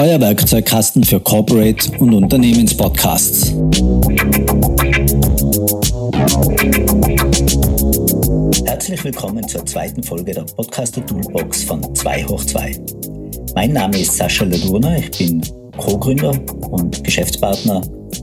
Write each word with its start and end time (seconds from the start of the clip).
euer 0.00 0.18
Werkzeugkasten 0.18 1.04
für 1.04 1.20
Corporate 1.20 1.90
und 1.98 2.14
Unternehmenspodcasts. 2.14 3.52
Herzlich 8.64 9.04
willkommen 9.04 9.46
zur 9.46 9.66
zweiten 9.66 10.02
Folge 10.02 10.32
der 10.32 10.44
Podcaster 10.56 11.04
Toolbox 11.04 11.64
von 11.64 11.94
2 11.94 12.24
hoch 12.24 12.42
2. 12.46 12.80
Mein 13.54 13.74
Name 13.74 13.98
ist 13.98 14.16
Sascha 14.16 14.46
Ladurna, 14.46 14.96
ich 14.96 15.10
bin 15.10 15.42
Co-Gründer 15.76 16.32
und 16.70 17.04
Geschäftspartner 17.04 17.82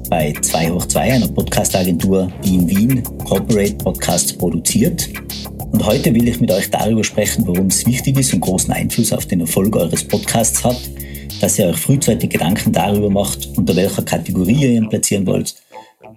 bei 0.09 0.33
2 0.41 0.71
hoch 0.71 0.85
2, 0.87 0.99
einer 0.99 1.27
Podcast-Agentur, 1.27 2.31
die 2.43 2.55
in 2.55 2.67
Wien 2.67 3.03
Corporate 3.23 3.75
Podcasts 3.75 4.33
produziert. 4.33 5.09
Und 5.71 5.85
heute 5.85 6.15
will 6.15 6.27
ich 6.27 6.39
mit 6.39 6.49
euch 6.49 6.71
darüber 6.71 7.03
sprechen, 7.03 7.45
warum 7.45 7.67
es 7.67 7.85
wichtig 7.85 8.17
ist 8.17 8.33
und 8.33 8.39
großen 8.39 8.73
Einfluss 8.73 9.13
auf 9.13 9.27
den 9.27 9.41
Erfolg 9.41 9.75
eures 9.75 10.03
Podcasts 10.03 10.63
hat, 10.63 10.79
dass 11.39 11.59
ihr 11.59 11.67
euch 11.67 11.77
frühzeitig 11.77 12.29
Gedanken 12.29 12.71
darüber 12.71 13.09
macht, 13.09 13.49
unter 13.57 13.75
welcher 13.75 14.03
Kategorie 14.03 14.63
ihr 14.63 14.71
ihn 14.71 14.89
platzieren 14.89 15.25
wollt. 15.25 15.55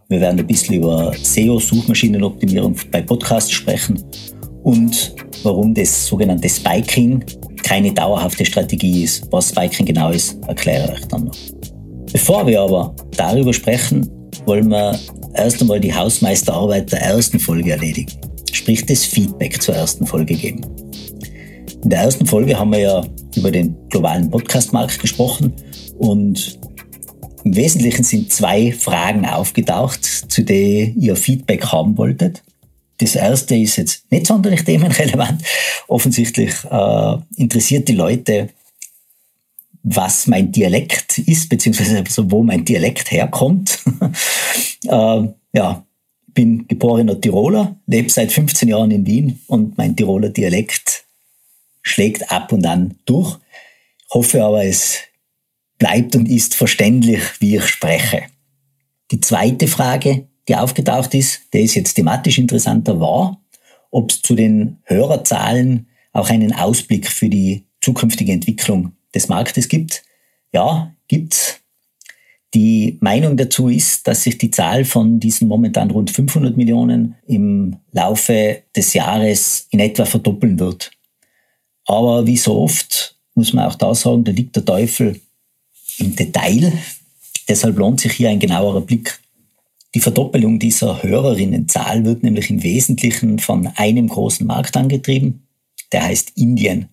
Wir 0.09 0.21
werden 0.21 0.41
ein 0.41 0.47
bisschen 0.47 0.77
über 0.77 1.13
SEO, 1.23 1.59
Suchmaschinenoptimierung 1.59 2.77
bei 2.91 3.03
Podcasts 3.03 3.53
sprechen 3.53 4.03
und 4.63 5.15
warum 5.43 5.75
das 5.75 6.07
sogenannte 6.07 6.49
Spiking 6.49 7.25
keine 7.63 7.93
dauerhafte 7.93 8.45
Strategie 8.45 9.05
ist. 9.05 9.27
Was 9.31 9.51
Spiking 9.51 9.87
genau 9.87 10.11
ist, 10.11 10.39
erkläre 10.47 10.85
ich 10.85 10.99
euch 10.99 11.09
dann 11.09 11.25
noch. 11.27 11.37
Bevor 12.13 12.47
wir 12.47 12.61
aber 12.61 12.95
darüber 13.17 13.53
sprechen, 13.53 14.11
wollen 14.47 14.69
wir 14.69 14.99
erst 15.35 15.61
einmal 15.61 15.81
die 15.81 15.95
Hausmeisterarbeit 15.95 16.91
der 16.91 17.03
ersten 17.03 17.39
Folge 17.39 17.71
erledigen. 17.71 18.13
Sprich 18.53 18.85
das 18.85 19.05
Feedback 19.05 19.63
zur 19.63 19.77
ersten 19.77 20.07
Folge 20.07 20.35
geben. 20.35 20.67
In 21.83 21.91
der 21.91 22.01
ersten 22.01 22.27
Folge 22.27 22.59
haben 22.59 22.73
wir 22.73 22.79
ja 22.79 23.07
über 23.35 23.51
den 23.51 23.75
globalen 23.89 24.31
Podcastmarkt 24.31 25.01
gesprochen 25.01 25.55
und 25.99 26.59
im 27.43 27.57
Wesentlichen 27.57 28.05
sind 28.05 28.31
zwei 28.31 28.71
Fragen 28.71 29.25
aufgetaucht, 29.25 30.05
zu 30.05 30.43
denen 30.43 31.01
ihr 31.01 31.17
Feedback 31.17 31.67
haben 31.67 31.97
wolltet. 31.97 32.43
Das 32.99 33.15
erste 33.15 33.57
ist 33.57 33.77
jetzt 33.77 34.11
nicht 34.13 34.27
sonderlich 34.27 34.63
themenrelevant. 34.65 35.43
Offensichtlich 35.89 36.53
äh, 36.71 37.17
interessiert 37.37 37.89
die 37.89 37.95
Leute, 37.95 38.51
was 39.83 40.27
mein 40.27 40.53
Dialekt 40.53 41.17
ist, 41.17 41.49
beziehungsweise 41.49 41.99
also 41.99 42.31
wo 42.31 42.43
mein 42.43 42.67
Dialekt 42.67 43.11
herkommt. 43.11 43.79
äh, 44.85 45.29
ja, 45.55 45.87
bin 46.29 46.69
geborener 46.69 47.19
Tiroler, 47.19 47.77
lebe 47.87 48.11
seit 48.11 48.31
15 48.31 48.69
Jahren 48.69 48.91
in 48.91 49.07
Wien 49.07 49.41
und 49.47 49.79
mein 49.79 49.97
Tiroler 49.97 50.29
Dialekt 50.29 51.07
schlägt 51.83 52.31
ab 52.31 52.53
und 52.53 52.67
an 52.67 52.97
durch. 53.07 53.39
Hoffe 54.13 54.43
aber, 54.45 54.65
es 54.65 54.99
bleibt 55.79 56.15
und 56.15 56.29
ist 56.29 56.55
verständlich, 56.55 57.23
wie 57.41 57.57
ich 57.57 57.67
spreche. 57.67 58.25
Die 59.11 59.21
zweite 59.21 59.67
Frage, 59.67 60.29
die 60.49 60.57
aufgetaucht 60.57 61.15
ist, 61.15 61.43
der 61.53 61.63
ist 61.63 61.75
jetzt 61.75 61.95
thematisch 61.95 62.39
interessanter, 62.39 63.01
war, 63.01 63.41
ob 63.91 64.11
es 64.11 64.23
zu 64.23 64.35
den 64.35 64.79
Hörerzahlen 64.85 65.89
auch 66.13 66.29
einen 66.29 66.53
Ausblick 66.53 67.09
für 67.09 67.29
die 67.29 67.67
zukünftige 67.81 68.33
Entwicklung 68.33 68.93
des 69.15 69.29
Marktes 69.29 69.69
gibt. 69.69 70.05
Ja, 70.53 70.95
gibt's. 71.09 71.61
Die 72.55 72.99
Meinung 73.01 73.37
dazu 73.37 73.69
ist, 73.69 74.09
dass 74.09 74.25
sich 74.25 74.37
die 74.37 74.51
Zahl 74.51 74.85
von 74.85 75.21
diesen 75.21 75.47
momentan 75.47 75.91
rund 75.91 76.11
500 76.11 76.57
Millionen 76.57 77.15
im 77.27 77.77
Laufe 77.93 78.65
des 78.75 78.93
Jahres 78.93 79.69
in 79.71 79.79
etwa 79.79 80.05
verdoppeln 80.05 80.59
wird. 80.59 80.91
Aber 81.87 82.27
wie 82.27 82.37
so 82.37 82.59
oft 82.59 83.17
muss 83.35 83.53
man 83.53 83.67
auch 83.67 83.75
da 83.75 83.95
sagen, 83.95 84.25
da 84.25 84.33
liegt 84.33 84.57
der 84.57 84.65
Teufel 84.65 85.21
im 85.99 86.15
Detail. 86.15 86.73
Deshalb 87.49 87.79
lohnt 87.79 88.01
sich 88.01 88.13
hier 88.13 88.31
ein 88.31 88.39
genauerer 88.39 88.81
Blick. 88.81 89.21
Die 89.95 90.01
Verdoppelung 90.01 90.59
dieser 90.59 91.03
Hörerinnenzahl 91.03 92.05
wird 92.05 92.23
nämlich 92.23 92.49
im 92.51 92.63
Wesentlichen 92.63 93.39
von 93.39 93.67
einem 93.67 94.09
großen 94.09 94.47
Markt 94.47 94.77
angetrieben, 94.77 95.49
der 95.91 96.05
heißt 96.05 96.33
Indien. 96.37 96.89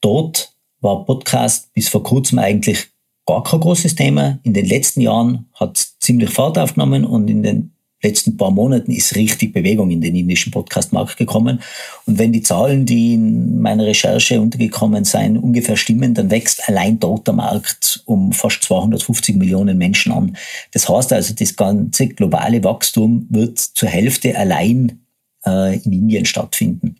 Dort 0.00 0.54
war 0.80 1.04
Podcast 1.04 1.72
bis 1.72 1.88
vor 1.88 2.02
kurzem 2.02 2.38
eigentlich 2.38 2.88
gar 3.26 3.42
kein 3.42 3.60
großes 3.60 3.94
Thema. 3.94 4.38
In 4.42 4.54
den 4.54 4.66
letzten 4.66 5.00
Jahren 5.00 5.48
hat 5.54 5.78
es 5.78 5.98
ziemlich 5.98 6.30
Fahrt 6.30 6.58
aufgenommen 6.58 7.04
und 7.04 7.28
in 7.28 7.42
den 7.42 7.71
letzten 8.02 8.36
paar 8.36 8.50
Monaten 8.50 8.90
ist 8.90 9.14
richtig 9.14 9.52
Bewegung 9.52 9.90
in 9.90 10.00
den 10.00 10.14
indischen 10.14 10.50
Podcast-Markt 10.50 11.16
gekommen. 11.16 11.60
Und 12.06 12.18
wenn 12.18 12.32
die 12.32 12.42
Zahlen, 12.42 12.84
die 12.84 13.14
in 13.14 13.60
meiner 13.60 13.86
Recherche 13.86 14.40
untergekommen 14.40 15.04
sind, 15.04 15.38
ungefähr 15.38 15.76
stimmen, 15.76 16.14
dann 16.14 16.30
wächst 16.30 16.68
allein 16.68 16.98
dort 16.98 17.26
der 17.26 17.34
Markt 17.34 18.02
um 18.06 18.32
fast 18.32 18.62
250 18.64 19.36
Millionen 19.36 19.78
Menschen 19.78 20.12
an. 20.12 20.36
Das 20.72 20.88
heißt 20.88 21.12
also, 21.12 21.34
das 21.34 21.56
ganze 21.56 22.08
globale 22.08 22.62
Wachstum 22.64 23.26
wird 23.30 23.58
zur 23.58 23.88
Hälfte 23.88 24.36
allein 24.36 25.00
äh, 25.46 25.76
in 25.76 25.92
Indien 25.92 26.24
stattfinden. 26.24 26.96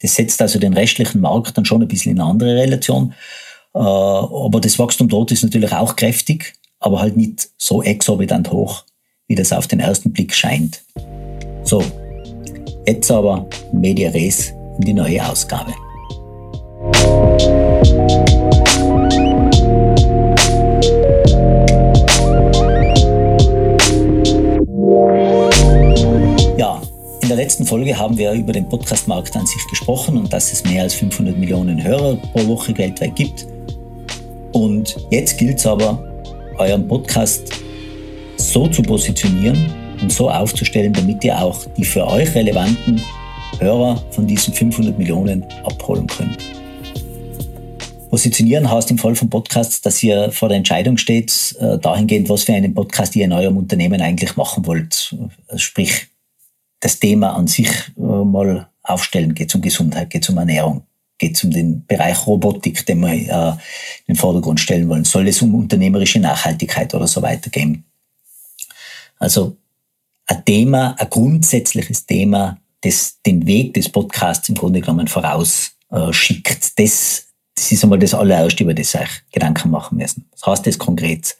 Das 0.00 0.16
setzt 0.16 0.40
also 0.40 0.58
den 0.58 0.74
restlichen 0.74 1.20
Markt 1.20 1.56
dann 1.56 1.64
schon 1.64 1.82
ein 1.82 1.88
bisschen 1.88 2.12
in 2.12 2.20
eine 2.20 2.30
andere 2.30 2.54
Relation. 2.54 3.14
Äh, 3.74 3.78
aber 3.78 4.60
das 4.60 4.78
Wachstum 4.78 5.08
dort 5.08 5.32
ist 5.32 5.42
natürlich 5.42 5.72
auch 5.72 5.96
kräftig, 5.96 6.54
aber 6.78 7.00
halt 7.00 7.16
nicht 7.16 7.50
so 7.58 7.82
exorbitant 7.82 8.52
hoch 8.52 8.84
wie 9.28 9.34
das 9.34 9.52
auf 9.52 9.66
den 9.66 9.80
ersten 9.80 10.12
Blick 10.12 10.34
scheint. 10.34 10.82
So, 11.62 11.82
jetzt 12.86 13.10
aber 13.10 13.46
Media 13.72 14.10
Res 14.10 14.50
in 14.78 14.84
die 14.84 14.92
neue 14.92 15.26
Ausgabe. 15.26 15.72
Ja, 26.58 26.82
in 27.22 27.28
der 27.28 27.36
letzten 27.36 27.64
Folge 27.64 27.98
haben 27.98 28.18
wir 28.18 28.32
über 28.32 28.52
den 28.52 28.68
Podcastmarkt 28.68 29.34
an 29.36 29.46
sich 29.46 29.66
gesprochen 29.68 30.18
und 30.18 30.32
dass 30.32 30.52
es 30.52 30.64
mehr 30.64 30.82
als 30.82 30.94
500 30.94 31.38
Millionen 31.38 31.82
Hörer 31.82 32.16
pro 32.16 32.46
Woche 32.46 32.76
weltweit 32.76 33.16
gibt. 33.16 33.46
Und 34.52 34.96
jetzt 35.10 35.38
gilt 35.38 35.58
es 35.58 35.66
aber, 35.66 35.98
euren 36.58 36.86
Podcast 36.86 37.63
so 38.54 38.68
zu 38.68 38.82
positionieren 38.82 39.74
und 40.00 40.12
so 40.12 40.30
aufzustellen, 40.30 40.92
damit 40.92 41.24
ihr 41.24 41.36
auch 41.36 41.66
die 41.76 41.84
für 41.84 42.06
euch 42.06 42.32
relevanten 42.36 43.02
Hörer 43.58 44.00
von 44.12 44.28
diesen 44.28 44.54
500 44.54 44.96
Millionen 44.96 45.42
abholen 45.64 46.06
könnt. 46.06 46.38
Positionieren 48.10 48.70
heißt 48.70 48.92
im 48.92 48.98
Fall 48.98 49.16
von 49.16 49.28
Podcasts, 49.28 49.80
dass 49.80 50.00
ihr 50.04 50.30
vor 50.30 50.48
der 50.48 50.58
Entscheidung 50.58 50.98
steht, 50.98 51.56
äh, 51.58 51.78
dahingehend, 51.78 52.28
was 52.28 52.44
für 52.44 52.52
einen 52.52 52.74
Podcast 52.74 53.16
ihr 53.16 53.24
in 53.24 53.32
eurem 53.32 53.56
Unternehmen 53.56 54.00
eigentlich 54.00 54.36
machen 54.36 54.64
wollt. 54.66 55.16
Also 55.48 55.58
sprich, 55.58 56.06
das 56.78 57.00
Thema 57.00 57.34
an 57.34 57.48
sich 57.48 57.70
äh, 57.96 58.00
mal 58.00 58.68
aufstellen. 58.84 59.34
Geht 59.34 59.48
es 59.48 59.54
um 59.56 59.62
Gesundheit, 59.62 60.10
geht 60.10 60.22
es 60.22 60.28
um 60.28 60.38
Ernährung, 60.38 60.82
geht 61.18 61.34
es 61.34 61.42
um 61.42 61.50
den 61.50 61.84
Bereich 61.86 62.24
Robotik, 62.24 62.86
den 62.86 63.00
wir 63.00 63.14
äh, 63.14 63.50
in 64.06 64.14
den 64.14 64.16
Vordergrund 64.16 64.60
stellen 64.60 64.88
wollen. 64.88 65.02
Soll 65.02 65.26
es 65.26 65.42
um 65.42 65.56
unternehmerische 65.56 66.20
Nachhaltigkeit 66.20 66.94
oder 66.94 67.08
so 67.08 67.20
weiter 67.20 67.50
gehen? 67.50 67.84
Also 69.24 69.56
ein 70.26 70.44
Thema, 70.44 70.94
ein 70.98 71.08
grundsätzliches 71.08 72.06
Thema, 72.06 72.58
das 72.82 73.20
den 73.24 73.46
Weg 73.46 73.74
des 73.74 73.88
Podcasts 73.88 74.48
im 74.50 74.54
Grunde 74.54 74.80
genommen 74.80 75.08
vorausschickt. 75.08 76.78
Das, 76.78 77.26
das 77.54 77.72
ist 77.72 77.82
einmal 77.82 77.98
das 77.98 78.14
allererste, 78.14 78.64
über 78.64 78.74
das 78.74 78.94
euch 78.94 79.22
Gedanken 79.32 79.70
machen 79.70 79.96
müssen. 79.96 80.28
Was 80.32 80.46
heißt 80.46 80.66
das 80.66 80.78
konkret? 80.78 81.36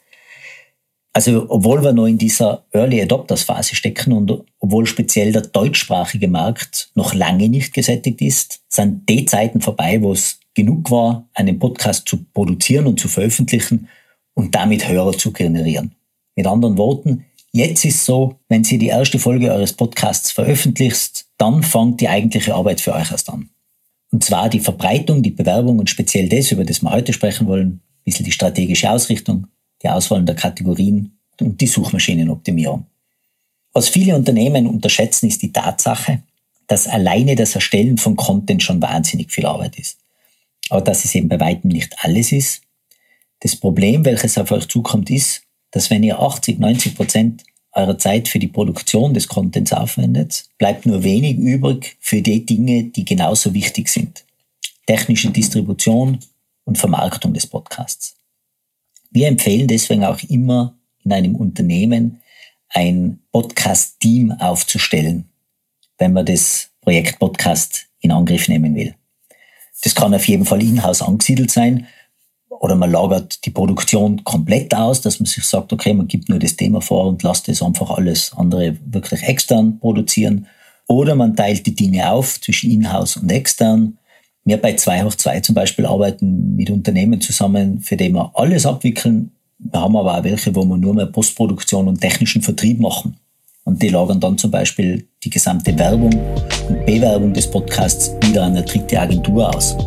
Also, 1.13 1.45
obwohl 1.47 1.81
wir 1.81 1.93
noch 1.93 2.07
in 2.07 2.17
dieser 2.17 2.65
Early 2.71 3.01
Adopters 3.01 3.43
Phase 3.43 3.75
stecken 3.75 4.11
und 4.11 4.43
obwohl 4.59 4.85
speziell 4.85 5.31
der 5.31 5.43
deutschsprachige 5.43 6.27
Markt 6.27 6.89
noch 6.95 7.13
lange 7.13 7.47
nicht 7.47 7.73
gesättigt 7.73 8.21
ist, 8.21 8.61
sind 8.67 9.07
die 9.07 9.25
Zeiten 9.25 9.61
vorbei, 9.61 10.01
wo 10.01 10.11
es 10.11 10.39
genug 10.55 10.91
war, 10.91 11.29
einen 11.33 11.59
Podcast 11.59 12.07
zu 12.07 12.25
produzieren 12.33 12.87
und 12.87 12.99
zu 12.99 13.07
veröffentlichen 13.07 13.87
und 14.33 14.55
damit 14.55 14.89
Hörer 14.89 15.13
zu 15.13 15.31
generieren. 15.31 15.95
Mit 16.35 16.47
anderen 16.47 16.77
Worten, 16.77 17.25
Jetzt 17.55 17.85
ist 17.85 18.03
so, 18.03 18.37
wenn 18.49 18.65
Sie 18.65 18.77
die 18.77 18.87
erste 18.87 19.17
Folge 19.17 19.49
eures 19.49 19.71
Podcasts 19.71 20.29
veröffentlicht, 20.29 21.25
dann 21.37 21.63
fängt 21.63 22.01
die 22.01 22.09
eigentliche 22.09 22.53
Arbeit 22.53 22.81
für 22.81 22.93
euch 22.93 23.09
erst 23.09 23.29
an. 23.29 23.49
Und 24.11 24.25
zwar 24.25 24.49
die 24.49 24.59
Verbreitung, 24.59 25.23
die 25.23 25.31
Bewerbung 25.31 25.79
und 25.79 25.89
speziell 25.89 26.27
das, 26.27 26.51
über 26.51 26.65
das 26.65 26.81
wir 26.81 26.91
heute 26.91 27.13
sprechen 27.13 27.47
wollen, 27.47 27.69
ein 27.69 27.81
bisschen 28.03 28.25
die 28.25 28.33
strategische 28.33 28.91
Ausrichtung, 28.91 29.47
die 29.81 29.87
Auswahl 29.87 30.25
der 30.25 30.35
Kategorien 30.35 31.17
und 31.39 31.61
die 31.61 31.67
Suchmaschinenoptimierung. 31.67 32.87
Was 33.71 33.87
viele 33.87 34.17
Unternehmen 34.17 34.67
unterschätzen, 34.67 35.27
ist 35.27 35.41
die 35.41 35.53
Tatsache, 35.53 36.23
dass 36.67 36.89
alleine 36.89 37.37
das 37.37 37.55
Erstellen 37.55 37.97
von 37.97 38.17
Content 38.17 38.63
schon 38.63 38.81
wahnsinnig 38.81 39.31
viel 39.31 39.45
Arbeit 39.45 39.79
ist. 39.79 39.99
Aber 40.69 40.81
dass 40.81 41.05
es 41.05 41.15
eben 41.15 41.29
bei 41.29 41.39
weitem 41.39 41.69
nicht 41.69 41.95
alles 41.99 42.33
ist. 42.33 42.63
Das 43.39 43.55
Problem, 43.55 44.03
welches 44.03 44.37
auf 44.37 44.51
euch 44.51 44.67
zukommt, 44.67 45.09
ist, 45.09 45.44
dass 45.75 45.89
wenn 45.89 46.03
ihr 46.03 46.21
80, 46.21 46.57
90 46.57 46.95
Prozent 46.95 47.43
eurer 47.73 47.97
Zeit 47.97 48.29
für 48.29 48.39
die 48.39 48.47
Produktion 48.47 49.13
des 49.13 49.27
Contents 49.27 49.73
aufwendet, 49.73 50.45
bleibt 50.57 50.85
nur 50.85 51.03
wenig 51.03 51.37
übrig 51.37 51.97
für 51.99 52.21
die 52.21 52.45
Dinge, 52.45 52.85
die 52.85 53.03
genauso 53.03 53.53
wichtig 53.53 53.89
sind. 53.89 54.23
Technische 54.87 55.31
Distribution 55.31 56.19
und 56.63 56.77
Vermarktung 56.77 57.33
des 57.33 57.45
Podcasts. 57.45 58.15
Wir 59.11 59.27
empfehlen 59.27 59.67
deswegen 59.67 60.05
auch 60.05 60.23
immer 60.29 60.77
in 61.03 61.11
einem 61.11 61.35
Unternehmen 61.35 62.21
ein 62.69 63.19
Podcast-Team 63.33 64.31
aufzustellen, 64.31 65.27
wenn 65.97 66.13
man 66.13 66.25
das 66.25 66.69
Projekt 66.79 67.19
Podcast 67.19 67.87
in 67.99 68.11
Angriff 68.11 68.47
nehmen 68.47 68.75
will. 68.75 68.95
Das 69.83 69.93
kann 69.93 70.15
auf 70.15 70.25
jeden 70.25 70.45
Fall 70.45 70.63
in-house 70.63 71.01
angesiedelt 71.01 71.51
sein 71.51 71.85
oder 72.65 72.75
man 72.75 72.91
lagert 72.91 73.45
die 73.45 73.51
Produktion 73.51 74.23
komplett 74.23 74.73
aus, 74.73 74.99
dass 74.99 75.19
man 75.19 75.27
sich 75.27 75.43
sagt, 75.43 75.71
okay, 75.71 75.93
man 75.93 76.07
gibt 76.07 76.29
nur 76.29 76.39
das 76.39 76.55
Thema 76.55 76.81
vor 76.81 77.05
und 77.05 77.21
lasst 77.21 77.47
es 77.47 77.61
einfach 77.61 77.91
alles 77.91 78.31
andere 78.35 78.75
wirklich 78.87 79.21
extern 79.21 79.79
produzieren. 79.79 80.47
Oder 80.87 81.13
man 81.13 81.35
teilt 81.35 81.67
die 81.67 81.75
Dinge 81.75 82.09
auf 82.09 82.41
zwischen 82.41 82.71
in-house 82.71 83.17
und 83.17 83.31
extern. 83.31 83.99
Wir 84.45 84.57
bei 84.57 84.73
2 84.73 85.03
hoch 85.03 85.13
2 85.13 85.41
zum 85.41 85.53
Beispiel 85.53 85.85
arbeiten 85.85 86.55
mit 86.55 86.71
Unternehmen 86.71 87.21
zusammen, 87.21 87.81
für 87.81 87.97
die 87.97 88.09
wir 88.09 88.31
alles 88.33 88.65
abwickeln. 88.65 89.29
Wir 89.59 89.79
haben 89.79 89.95
aber 89.95 90.17
auch 90.17 90.23
welche, 90.23 90.55
wo 90.55 90.65
wir 90.65 90.77
nur 90.77 90.95
mehr 90.95 91.05
Postproduktion 91.05 91.87
und 91.87 92.01
technischen 92.01 92.41
Vertrieb 92.41 92.79
machen. 92.79 93.15
Und 93.63 93.79
die 93.79 93.89
lagern 93.89 94.19
dann 94.19 94.39
zum 94.39 94.49
Beispiel 94.49 95.07
die 95.23 95.29
gesamte 95.29 95.77
Werbung 95.77 96.13
und 96.67 96.85
Bewerbung 96.87 97.31
des 97.31 97.49
Podcasts 97.49 98.11
wieder 98.23 98.43
an 98.43 98.53
eine 98.53 98.65
dritte 98.65 98.99
Agentur 98.99 99.55
aus. 99.55 99.77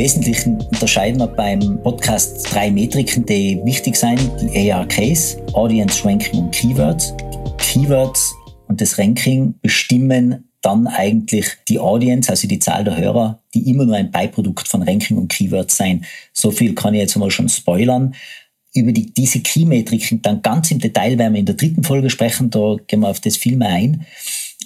Wesentlichen 0.00 0.58
unterscheiden 0.62 1.20
wir 1.20 1.26
beim 1.26 1.78
Podcast 1.82 2.50
drei 2.50 2.70
Metriken, 2.70 3.26
die 3.26 3.60
wichtig 3.64 3.96
sind. 3.96 4.18
Die 4.40 4.72
ARKs, 4.72 5.36
Audience 5.52 6.02
Ranking 6.02 6.44
und 6.44 6.52
Keywords. 6.52 7.12
Keywords 7.58 8.34
und 8.68 8.80
das 8.80 8.96
Ranking 8.96 9.52
bestimmen 9.60 10.48
dann 10.62 10.86
eigentlich 10.86 11.48
die 11.68 11.78
Audience, 11.78 12.30
also 12.30 12.48
die 12.48 12.58
Zahl 12.58 12.82
der 12.82 12.96
Hörer, 12.96 13.42
die 13.52 13.68
immer 13.68 13.84
nur 13.84 13.94
ein 13.94 14.10
Beiprodukt 14.10 14.68
von 14.68 14.82
Ranking 14.82 15.18
und 15.18 15.30
Keywords 15.30 15.76
sein. 15.76 16.06
So 16.32 16.50
viel 16.50 16.74
kann 16.74 16.94
ich 16.94 17.00
jetzt 17.02 17.16
mal 17.16 17.30
schon 17.30 17.50
spoilern. 17.50 18.14
Über 18.72 18.92
die, 18.92 19.12
diese 19.12 19.40
Key-Metriken 19.40 20.22
dann 20.22 20.40
ganz 20.40 20.70
im 20.70 20.78
Detail 20.78 21.18
werden 21.18 21.34
wir 21.34 21.40
in 21.40 21.46
der 21.46 21.56
dritten 21.56 21.84
Folge 21.84 22.08
sprechen, 22.08 22.48
da 22.48 22.76
gehen 22.86 23.00
wir 23.00 23.08
auf 23.10 23.20
das 23.20 23.36
viel 23.36 23.56
mehr 23.56 23.68
ein. 23.68 24.06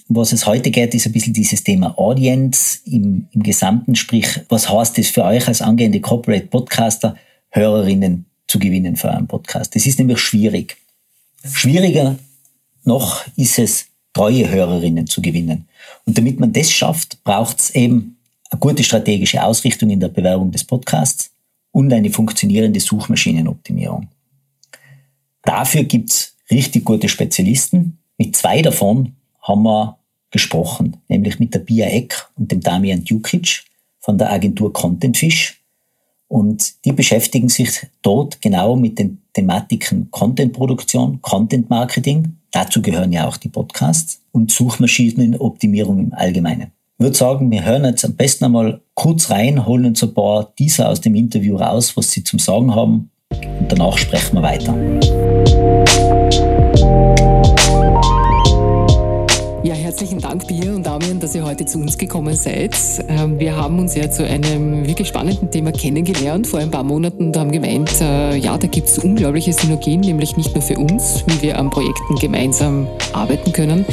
Was 0.08 0.32
es 0.32 0.46
heute 0.46 0.70
geht, 0.70 0.94
ist 0.94 1.06
ein 1.06 1.12
bisschen 1.12 1.32
dieses 1.32 1.64
Thema 1.64 1.98
Audience 1.98 2.80
im, 2.84 3.26
im 3.32 3.42
Gesamten, 3.42 3.94
sprich, 3.94 4.40
was 4.50 4.68
heißt 4.68 4.98
es 4.98 5.08
für 5.08 5.24
euch 5.24 5.48
als 5.48 5.62
angehende 5.62 6.00
Corporate 6.00 6.46
Podcaster, 6.46 7.16
Hörerinnen 7.50 8.26
zu 8.46 8.58
gewinnen 8.58 8.96
für 8.96 9.10
einen 9.10 9.26
Podcast? 9.26 9.74
Das 9.74 9.86
ist 9.86 9.98
nämlich 9.98 10.18
schwierig. 10.18 10.76
Schwieriger 11.42 12.18
noch 12.84 13.24
ist 13.36 13.58
es, 13.58 13.86
treue 14.12 14.48
Hörerinnen 14.50 15.06
zu 15.06 15.22
gewinnen. 15.22 15.68
Und 16.04 16.18
damit 16.18 16.38
man 16.38 16.52
das 16.52 16.70
schafft, 16.70 17.24
braucht 17.24 17.60
es 17.60 17.70
eben 17.70 18.18
eine 18.50 18.60
gute 18.60 18.84
strategische 18.84 19.42
Ausrichtung 19.42 19.88
in 19.88 20.00
der 20.00 20.08
Bewerbung 20.08 20.50
des 20.50 20.64
Podcasts 20.64 21.30
und 21.72 21.92
eine 21.92 22.10
funktionierende 22.10 22.78
Suchmaschinenoptimierung. 22.78 24.08
Dafür 25.42 25.84
gibt 25.84 26.10
es 26.10 26.36
richtig 26.50 26.84
gute 26.84 27.08
Spezialisten. 27.08 27.98
Mit 28.18 28.36
zwei 28.36 28.62
davon 28.62 29.16
haben 29.44 29.62
wir 29.62 29.98
gesprochen, 30.30 30.96
nämlich 31.08 31.38
mit 31.38 31.54
der 31.54 31.60
Bia 31.60 31.86
Eck 31.86 32.28
und 32.36 32.50
dem 32.50 32.60
Damian 32.60 33.04
Dukic 33.04 33.62
von 34.00 34.18
der 34.18 34.32
Agentur 34.32 34.72
Contentfish. 34.72 35.60
Und 36.26 36.84
die 36.84 36.92
beschäftigen 36.92 37.48
sich 37.48 37.86
dort 38.02 38.42
genau 38.42 38.74
mit 38.74 38.98
den 38.98 39.22
Thematiken 39.34 40.10
Contentproduktion, 40.10 41.22
Content 41.22 41.70
Marketing. 41.70 42.38
Dazu 42.50 42.82
gehören 42.82 43.12
ja 43.12 43.28
auch 43.28 43.36
die 43.36 43.48
Podcasts 43.48 44.20
und 44.32 44.50
Suchmaschinenoptimierung 44.50 46.00
im 46.00 46.12
Allgemeinen. 46.14 46.72
Ich 46.98 47.04
würde 47.04 47.16
sagen, 47.16 47.50
wir 47.50 47.64
hören 47.64 47.84
jetzt 47.84 48.04
am 48.04 48.14
besten 48.14 48.46
einmal 48.46 48.80
kurz 48.94 49.30
rein, 49.30 49.66
holen 49.66 49.86
uns 49.86 50.02
ein 50.02 50.14
paar 50.14 50.52
dieser 50.58 50.88
aus 50.88 51.00
dem 51.00 51.14
Interview 51.14 51.56
raus, 51.56 51.96
was 51.96 52.10
sie 52.10 52.24
zum 52.24 52.38
Sagen 52.38 52.74
haben 52.74 53.10
und 53.30 53.70
danach 53.70 53.98
sprechen 53.98 54.36
wir 54.36 54.42
weiter. 54.42 54.74
Herzlichen 59.94 60.18
Dank 60.18 60.48
dir 60.48 60.74
und 60.74 60.84
Damien, 60.84 61.20
dass 61.20 61.36
ihr 61.36 61.44
heute 61.44 61.66
zu 61.66 61.78
uns 61.78 61.96
gekommen 61.96 62.34
seid. 62.34 62.74
Ähm, 63.06 63.38
wir 63.38 63.54
haben 63.54 63.78
uns 63.78 63.94
ja 63.94 64.10
zu 64.10 64.26
einem 64.26 64.84
wirklich 64.88 65.06
spannenden 65.06 65.52
Thema 65.52 65.70
kennengelernt 65.70 66.48
vor 66.48 66.58
ein 66.58 66.72
paar 66.72 66.82
Monaten 66.82 67.26
und 67.28 67.36
haben 67.36 67.52
gemeint, 67.52 68.00
äh, 68.00 68.34
ja, 68.34 68.58
da 68.58 68.66
gibt 68.66 68.88
es 68.88 68.98
unglaubliche 68.98 69.52
Synergien, 69.52 70.00
nämlich 70.00 70.36
nicht 70.36 70.52
nur 70.52 70.62
für 70.62 70.78
uns, 70.78 71.22
wie 71.28 71.42
wir 71.42 71.60
an 71.60 71.70
Projekten 71.70 72.16
gemeinsam 72.16 72.88
arbeiten 73.12 73.52
können, 73.52 73.84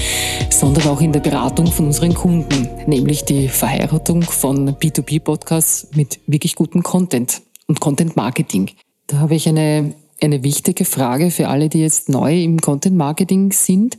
sondern 0.50 0.88
auch 0.88 1.01
in 1.01 1.12
der 1.12 1.19
Beratung 1.19 1.68
von 1.68 1.86
unseren 1.86 2.15
Kunden, 2.15 2.68
nämlich 2.88 3.24
die 3.25 3.47
Verheiratung 3.47 4.24
von 4.24 4.71
B2B-Podcasts 4.71 5.89
mit 5.94 6.19
wirklich 6.25 6.56
gutem 6.56 6.81
Content 6.81 7.44
und 7.68 7.80
Content 7.80 8.15
Marketing. 8.15 8.71
Da 9.06 9.19
habe 9.19 9.36
ich 9.36 9.47
eine 9.47 9.94
eine 10.23 10.44
wichtige 10.44 10.85
Frage 10.85 11.31
für 11.31 11.47
alle, 11.47 11.69
die 11.69 11.79
jetzt 11.79 12.09
neu 12.09 12.41
im 12.41 12.59
Content 12.59 12.95
Marketing 12.95 13.51
sind 13.51 13.97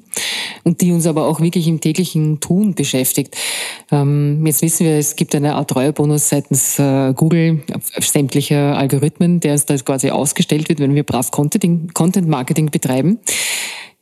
und 0.65 0.81
die 0.81 0.93
uns 0.93 1.07
aber 1.07 1.27
auch 1.27 1.41
wirklich 1.41 1.67
im 1.67 1.81
täglichen 1.81 2.41
Tun 2.41 2.75
beschäftigt. 2.75 3.37
Ähm, 3.91 4.47
jetzt 4.47 4.63
wissen 4.63 4.87
wir, 4.87 4.97
es 4.97 5.17
gibt 5.17 5.35
eine 5.35 5.55
Art 5.55 5.71
Treuebonus 5.71 6.29
seitens 6.29 6.79
äh, 6.79 7.13
Google, 7.15 7.63
sämtlicher 7.99 8.77
Algorithmen, 8.77 9.41
der 9.41 9.53
uns 9.53 9.67
da 9.67 9.77
quasi 9.77 10.11
ausgestellt 10.11 10.69
wird, 10.69 10.79
wenn 10.81 10.95
wir 10.95 11.03
brav 11.03 11.31
Content 11.31 12.29
Marketing 12.29 12.71
betreiben. 12.71 13.19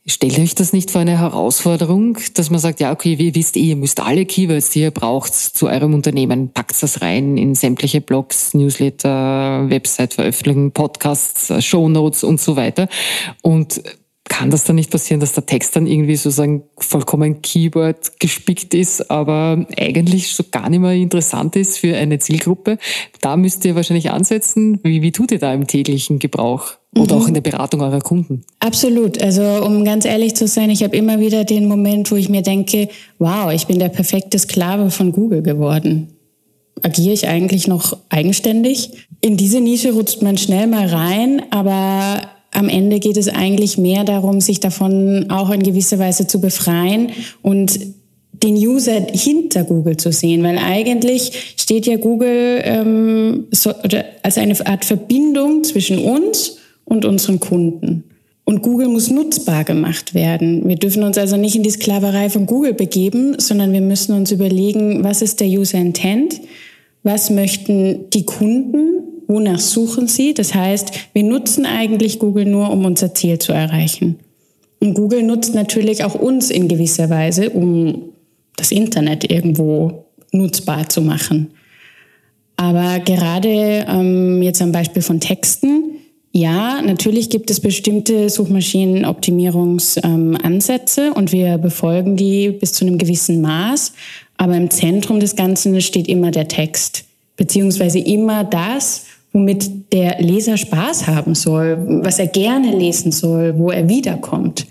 Stellt 0.07 0.39
euch 0.39 0.55
das 0.55 0.73
nicht 0.73 0.89
vor 0.89 1.01
eine 1.01 1.19
Herausforderung, 1.19 2.17
dass 2.33 2.49
man 2.49 2.59
sagt, 2.59 2.79
ja, 2.79 2.91
okay, 2.91 3.13
ihr 3.13 3.35
wisst 3.35 3.55
eh, 3.55 3.59
ihr 3.59 3.75
müsst 3.75 3.99
alle 3.99 4.25
Keywords, 4.25 4.71
die 4.71 4.81
ihr 4.81 4.89
braucht 4.89 5.31
zu 5.31 5.67
eurem 5.67 5.93
Unternehmen, 5.93 6.51
packt 6.51 6.81
das 6.81 7.01
rein 7.01 7.37
in 7.37 7.53
sämtliche 7.53 8.01
Blogs, 8.01 8.55
Newsletter, 8.55 9.69
Website-Veröffentlichungen, 9.69 10.71
Podcasts, 10.71 11.53
Shownotes 11.63 12.23
und 12.23 12.41
so 12.41 12.55
weiter. 12.55 12.87
Und 13.43 13.83
kann 14.31 14.49
das 14.49 14.63
dann 14.63 14.77
nicht 14.77 14.89
passieren, 14.89 15.19
dass 15.19 15.33
der 15.33 15.45
Text 15.45 15.75
dann 15.75 15.85
irgendwie 15.85 16.15
sozusagen 16.15 16.63
vollkommen 16.77 17.41
Keyword 17.41 18.17
gespickt 18.17 18.73
ist, 18.73 19.11
aber 19.11 19.65
eigentlich 19.77 20.31
so 20.31 20.45
gar 20.49 20.69
nicht 20.69 20.79
mehr 20.79 20.93
interessant 20.93 21.57
ist 21.57 21.79
für 21.79 21.97
eine 21.97 22.17
Zielgruppe? 22.17 22.77
Da 23.19 23.35
müsst 23.35 23.65
ihr 23.65 23.75
wahrscheinlich 23.75 24.09
ansetzen. 24.09 24.79
Wie, 24.83 25.01
wie 25.01 25.11
tut 25.11 25.33
ihr 25.33 25.39
da 25.39 25.53
im 25.53 25.67
täglichen 25.67 26.17
Gebrauch? 26.17 26.77
Oder 26.97 27.15
mhm. 27.15 27.21
auch 27.21 27.27
in 27.27 27.33
der 27.33 27.41
Beratung 27.41 27.81
eurer 27.81 27.99
Kunden? 27.99 28.43
Absolut. 28.61 29.21
Also 29.21 29.43
um 29.65 29.83
ganz 29.83 30.05
ehrlich 30.05 30.33
zu 30.33 30.47
sein, 30.47 30.69
ich 30.69 30.81
habe 30.81 30.95
immer 30.95 31.19
wieder 31.19 31.43
den 31.43 31.67
Moment, 31.67 32.09
wo 32.09 32.15
ich 32.15 32.29
mir 32.29 32.41
denke, 32.41 32.87
wow, 33.19 33.51
ich 33.51 33.67
bin 33.67 33.79
der 33.79 33.89
perfekte 33.89 34.39
Sklave 34.39 34.91
von 34.91 35.11
Google 35.11 35.41
geworden. 35.41 36.07
Agiere 36.83 37.13
ich 37.13 37.27
eigentlich 37.27 37.67
noch 37.67 37.97
eigenständig? 38.07 38.91
In 39.19 39.35
diese 39.35 39.59
Nische 39.59 39.91
rutscht 39.91 40.21
man 40.21 40.37
schnell 40.37 40.67
mal 40.67 40.87
rein, 40.87 41.43
aber 41.51 42.21
am 42.51 42.67
Ende 42.67 42.99
geht 42.99 43.17
es 43.17 43.29
eigentlich 43.29 43.77
mehr 43.77 44.03
darum, 44.03 44.41
sich 44.41 44.59
davon 44.59 45.29
auch 45.29 45.49
in 45.49 45.63
gewisser 45.63 45.99
Weise 45.99 46.27
zu 46.27 46.41
befreien 46.41 47.11
und 47.41 47.79
den 48.43 48.55
User 48.55 49.05
hinter 49.13 49.63
Google 49.63 49.97
zu 49.97 50.11
sehen, 50.11 50.43
weil 50.43 50.57
eigentlich 50.57 51.53
steht 51.57 51.85
ja 51.85 51.97
Google 51.97 52.61
ähm, 52.63 53.47
so, 53.51 53.71
oder 53.83 54.03
als 54.23 54.37
eine 54.37 54.55
Art 54.65 54.85
Verbindung 54.85 55.63
zwischen 55.63 55.99
uns 55.99 56.57
und 56.85 57.05
unseren 57.05 57.39
Kunden. 57.39 58.03
Und 58.43 58.63
Google 58.63 58.87
muss 58.87 59.09
nutzbar 59.09 59.63
gemacht 59.63 60.13
werden. 60.13 60.67
Wir 60.67 60.75
dürfen 60.75 61.03
uns 61.03 61.17
also 61.17 61.37
nicht 61.37 61.55
in 61.55 61.63
die 61.63 61.69
Sklaverei 61.69 62.29
von 62.29 62.47
Google 62.47 62.73
begeben, 62.73 63.39
sondern 63.39 63.71
wir 63.71 63.81
müssen 63.81 64.13
uns 64.13 64.31
überlegen, 64.31 65.03
was 65.03 65.21
ist 65.21 65.39
der 65.39 65.47
User 65.47 65.77
Intent? 65.77 66.41
Was 67.03 67.29
möchten 67.29 68.09
die 68.09 68.25
Kunden? 68.25 69.00
Wonach 69.31 69.59
suchen 69.59 70.07
sie? 70.07 70.33
Das 70.33 70.53
heißt, 70.53 70.91
wir 71.13 71.23
nutzen 71.23 71.65
eigentlich 71.65 72.19
Google 72.19 72.43
nur, 72.45 72.69
um 72.69 72.83
unser 72.83 73.13
Ziel 73.13 73.39
zu 73.39 73.53
erreichen. 73.53 74.19
Und 74.79 74.93
Google 74.93 75.23
nutzt 75.23 75.55
natürlich 75.55 76.03
auch 76.03 76.15
uns 76.15 76.49
in 76.49 76.67
gewisser 76.67 77.09
Weise, 77.09 77.51
um 77.51 78.09
das 78.57 78.71
Internet 78.71 79.31
irgendwo 79.31 80.03
nutzbar 80.33 80.89
zu 80.89 81.01
machen. 81.01 81.51
Aber 82.57 82.99
gerade 82.99 83.85
ähm, 83.87 84.41
jetzt 84.41 84.61
am 84.61 84.73
Beispiel 84.73 85.01
von 85.01 85.21
Texten, 85.21 85.83
ja, 86.33 86.81
natürlich 86.81 87.29
gibt 87.29 87.51
es 87.51 87.61
bestimmte 87.61 88.29
Suchmaschinenoptimierungsansätze 88.29 91.01
ähm, 91.07 91.13
und 91.13 91.31
wir 91.31 91.57
befolgen 91.57 92.17
die 92.17 92.49
bis 92.49 92.73
zu 92.73 92.83
einem 92.85 92.97
gewissen 92.97 93.39
Maß. 93.41 93.93
Aber 94.37 94.57
im 94.57 94.69
Zentrum 94.69 95.21
des 95.21 95.37
Ganzen 95.37 95.79
steht 95.81 96.07
immer 96.07 96.31
der 96.31 96.47
Text 96.47 97.05
beziehungsweise 97.41 97.97
immer 97.97 98.43
das, 98.43 99.05
womit 99.33 99.93
der 99.93 100.21
Leser 100.21 100.57
Spaß 100.57 101.07
haben 101.07 101.35
soll, 101.35 102.01
was 102.03 102.19
er 102.19 102.27
gerne 102.27 102.75
lesen 102.75 103.11
soll, 103.11 103.57
wo 103.57 103.71
er 103.71 103.87
wiederkommt. 103.87 104.67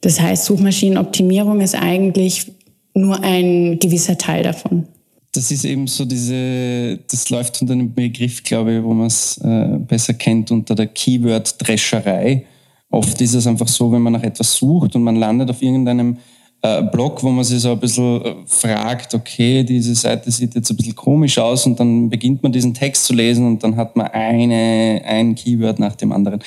Das 0.00 0.20
heißt, 0.20 0.44
Suchmaschinenoptimierung 0.44 1.60
ist 1.60 1.74
eigentlich 1.74 2.52
nur 2.94 3.22
ein 3.22 3.78
gewisser 3.78 4.16
Teil 4.16 4.44
davon. 4.44 4.86
Das 5.32 5.50
ist 5.50 5.64
eben 5.64 5.86
so 5.86 6.04
diese, 6.04 6.98
das 7.10 7.28
läuft 7.30 7.60
unter 7.60 7.74
einem 7.74 7.94
Begriff, 7.94 8.42
glaube 8.42 8.76
ich, 8.76 8.82
wo 8.82 8.94
man 8.94 9.08
es 9.08 9.38
äh, 9.38 9.78
besser 9.78 10.14
kennt, 10.14 10.50
unter 10.50 10.74
der 10.74 10.86
Keyword-Drescherei. 10.86 12.46
Oft 12.90 13.20
ist 13.20 13.34
es 13.34 13.46
einfach 13.46 13.68
so, 13.68 13.92
wenn 13.92 14.00
man 14.00 14.14
nach 14.14 14.22
etwas 14.22 14.54
sucht 14.54 14.96
und 14.96 15.02
man 15.02 15.16
landet 15.16 15.50
auf 15.50 15.60
irgendeinem 15.60 16.16
äh, 16.62 16.82
Blog, 16.82 17.22
wo 17.22 17.30
man 17.30 17.44
sich 17.44 17.60
so 17.60 17.72
ein 17.72 17.80
bisschen 17.80 18.22
äh, 18.22 18.34
fragt, 18.46 19.14
okay, 19.14 19.62
diese 19.62 19.94
Seite 19.94 20.30
sieht 20.30 20.54
jetzt 20.54 20.70
ein 20.70 20.76
bisschen 20.76 20.96
komisch 20.96 21.38
aus 21.38 21.66
und 21.66 21.78
dann 21.78 22.08
beginnt 22.08 22.42
man 22.42 22.52
diesen 22.52 22.74
Text 22.74 23.04
zu 23.04 23.14
lesen 23.14 23.46
und 23.46 23.62
dann 23.62 23.76
hat 23.76 23.94
man 23.94 24.08
eine, 24.08 25.02
ein 25.04 25.34
Keyword 25.34 25.78
nach 25.78 25.94
dem 25.94 26.12
anderen. 26.12 26.40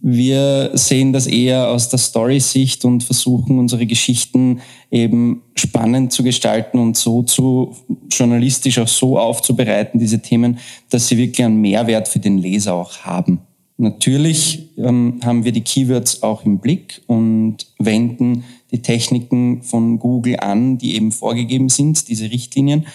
Wir 0.00 0.70
sehen 0.74 1.12
das 1.12 1.26
eher 1.26 1.68
aus 1.68 1.88
der 1.88 1.98
Story-Sicht 1.98 2.84
und 2.84 3.02
versuchen 3.02 3.58
unsere 3.58 3.84
Geschichten 3.84 4.60
eben 4.92 5.42
spannend 5.56 6.12
zu 6.12 6.22
gestalten 6.22 6.78
und 6.78 6.96
so 6.96 7.22
zu 7.22 7.74
journalistisch 8.08 8.78
auch 8.78 8.86
so 8.86 9.18
aufzubereiten, 9.18 9.98
diese 9.98 10.20
Themen, 10.20 10.58
dass 10.90 11.08
sie 11.08 11.18
wirklich 11.18 11.44
einen 11.44 11.60
Mehrwert 11.60 12.06
für 12.06 12.20
den 12.20 12.38
Leser 12.38 12.74
auch 12.74 12.98
haben. 12.98 13.40
Natürlich 13.80 14.70
ähm, 14.76 15.20
haben 15.24 15.44
wir 15.44 15.52
die 15.52 15.62
Keywords 15.62 16.24
auch 16.24 16.44
im 16.44 16.58
Blick 16.58 17.00
und 17.06 17.58
wenden 17.78 18.42
die 18.72 18.82
Techniken 18.82 19.62
von 19.62 20.00
Google 20.00 20.40
an, 20.40 20.78
die 20.78 20.96
eben 20.96 21.12
vorgegeben 21.12 21.68
sind, 21.68 22.08
diese 22.08 22.28
Richtlinien. 22.30 22.86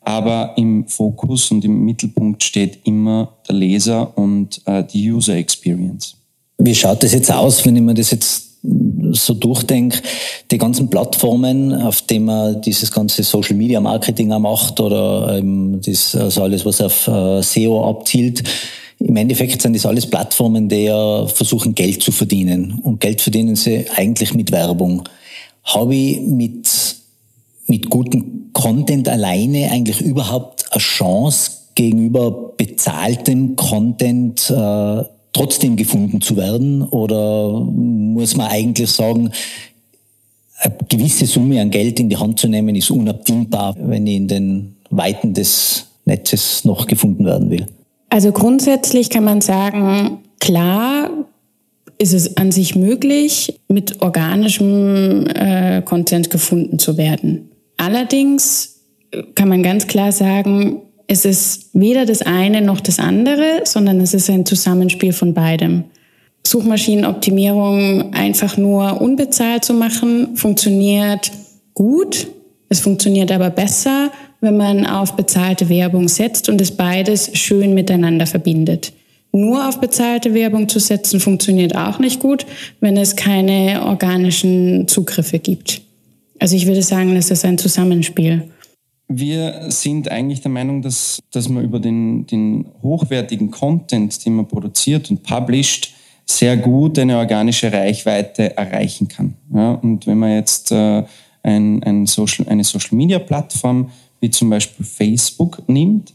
Aber 0.00 0.54
im 0.56 0.88
Fokus 0.88 1.50
und 1.50 1.62
im 1.62 1.84
Mittelpunkt 1.84 2.42
steht 2.42 2.80
immer 2.84 3.36
der 3.46 3.54
Leser 3.54 4.16
und 4.16 4.62
äh, 4.64 4.82
die 4.82 5.12
User 5.12 5.36
Experience. 5.36 6.16
Wie 6.56 6.74
schaut 6.74 7.02
das 7.02 7.12
jetzt 7.12 7.30
aus, 7.30 7.64
wenn 7.66 7.76
ich 7.76 7.82
mir 7.82 7.94
das 7.94 8.10
jetzt 8.10 8.50
so 9.12 9.34
durchdenke, 9.34 10.00
die 10.50 10.58
ganzen 10.58 10.88
Plattformen, 10.88 11.74
auf 11.74 12.02
denen 12.02 12.26
man 12.26 12.60
dieses 12.62 12.90
ganze 12.90 13.22
Social 13.22 13.56
Media 13.56 13.80
Marketing 13.80 14.32
auch 14.32 14.38
macht 14.38 14.80
oder 14.80 15.36
ähm, 15.38 15.80
das, 15.84 16.14
also 16.14 16.42
alles, 16.42 16.64
was 16.64 16.80
auf 16.80 17.08
äh, 17.08 17.42
SEO 17.42 17.88
abzielt, 17.88 18.42
im 19.00 19.16
Endeffekt 19.16 19.62
sind 19.62 19.74
das 19.74 19.86
alles 19.86 20.06
Plattformen, 20.06 20.68
die 20.68 20.84
ja 20.84 21.26
versuchen, 21.26 21.74
Geld 21.74 22.02
zu 22.02 22.12
verdienen. 22.12 22.78
Und 22.82 23.00
Geld 23.00 23.20
verdienen 23.20 23.56
sie 23.56 23.86
eigentlich 23.96 24.34
mit 24.34 24.52
Werbung. 24.52 25.08
Habe 25.64 25.94
ich 25.94 26.20
mit, 26.20 26.68
mit 27.66 27.88
gutem 27.88 28.50
Content 28.52 29.08
alleine 29.08 29.70
eigentlich 29.70 30.02
überhaupt 30.02 30.66
eine 30.70 30.80
Chance 30.80 31.50
gegenüber 31.74 32.52
bezahltem 32.58 33.56
Content 33.56 34.50
äh, 34.50 35.02
trotzdem 35.32 35.76
gefunden 35.76 36.20
zu 36.20 36.36
werden? 36.36 36.82
Oder 36.82 37.58
muss 37.58 38.36
man 38.36 38.48
eigentlich 38.48 38.90
sagen, 38.90 39.30
eine 40.58 40.74
gewisse 40.90 41.24
Summe 41.24 41.62
an 41.62 41.70
Geld 41.70 41.98
in 42.00 42.10
die 42.10 42.18
Hand 42.18 42.38
zu 42.38 42.48
nehmen, 42.48 42.76
ist 42.76 42.90
unabdingbar, 42.90 43.74
wenn 43.78 44.06
ich 44.06 44.16
in 44.16 44.28
den 44.28 44.76
Weiten 44.90 45.32
des 45.32 45.86
Netzes 46.04 46.66
noch 46.66 46.86
gefunden 46.86 47.24
werden 47.24 47.48
will? 47.48 47.66
Also 48.10 48.32
grundsätzlich 48.32 49.08
kann 49.08 49.24
man 49.24 49.40
sagen, 49.40 50.18
klar 50.40 51.10
ist 51.98 52.12
es 52.12 52.36
an 52.36 52.50
sich 52.50 52.74
möglich, 52.74 53.60
mit 53.68 54.02
organischem 54.02 55.26
äh, 55.28 55.82
Content 55.82 56.30
gefunden 56.30 56.78
zu 56.78 56.96
werden. 56.96 57.50
Allerdings 57.76 58.80
kann 59.34 59.48
man 59.48 59.62
ganz 59.62 59.86
klar 59.86 60.12
sagen, 60.12 60.82
es 61.06 61.24
ist 61.24 61.70
weder 61.72 62.06
das 62.06 62.22
eine 62.22 62.62
noch 62.62 62.80
das 62.80 62.98
andere, 62.98 63.62
sondern 63.64 64.00
es 64.00 64.14
ist 64.14 64.30
ein 64.30 64.46
Zusammenspiel 64.46 65.12
von 65.12 65.34
beidem. 65.34 65.84
Suchmaschinenoptimierung 66.46 68.12
einfach 68.12 68.56
nur 68.56 69.00
unbezahlt 69.00 69.64
zu 69.64 69.74
machen, 69.74 70.36
funktioniert 70.36 71.30
gut. 71.74 72.28
Es 72.68 72.80
funktioniert 72.80 73.32
aber 73.32 73.50
besser, 73.50 74.10
wenn 74.40 74.56
man 74.56 74.86
auf 74.86 75.16
bezahlte 75.16 75.68
Werbung 75.68 76.08
setzt 76.08 76.48
und 76.48 76.60
es 76.60 76.70
beides 76.70 77.36
schön 77.36 77.74
miteinander 77.74 78.26
verbindet. 78.26 78.92
Nur 79.32 79.68
auf 79.68 79.80
bezahlte 79.80 80.34
Werbung 80.34 80.68
zu 80.68 80.80
setzen 80.80 81.20
funktioniert 81.20 81.76
auch 81.76 81.98
nicht 81.98 82.20
gut, 82.20 82.46
wenn 82.80 82.96
es 82.96 83.14
keine 83.14 83.84
organischen 83.84 84.88
Zugriffe 84.88 85.38
gibt. 85.38 85.82
Also 86.40 86.56
ich 86.56 86.66
würde 86.66 86.82
sagen, 86.82 87.14
das 87.14 87.30
ist 87.30 87.44
ein 87.44 87.58
Zusammenspiel. 87.58 88.50
Wir 89.06 89.70
sind 89.70 90.10
eigentlich 90.10 90.40
der 90.40 90.50
Meinung, 90.50 90.82
dass, 90.82 91.20
dass 91.32 91.48
man 91.48 91.64
über 91.64 91.78
den, 91.78 92.26
den 92.26 92.66
hochwertigen 92.82 93.50
Content, 93.50 94.24
den 94.24 94.34
man 94.34 94.48
produziert 94.48 95.10
und 95.10 95.22
published, 95.22 95.92
sehr 96.24 96.56
gut 96.56 96.98
eine 96.98 97.18
organische 97.18 97.72
Reichweite 97.72 98.56
erreichen 98.56 99.08
kann. 99.08 99.34
Ja, 99.52 99.72
und 99.72 100.06
wenn 100.06 100.18
man 100.18 100.32
jetzt 100.32 100.70
äh, 100.70 101.02
ein, 101.42 101.82
ein 101.82 102.06
Social, 102.06 102.46
eine 102.48 102.64
Social-Media-Plattform 102.64 103.90
wie 104.20 104.30
zum 104.30 104.50
Beispiel 104.50 104.84
Facebook 104.84 105.62
nimmt, 105.66 106.12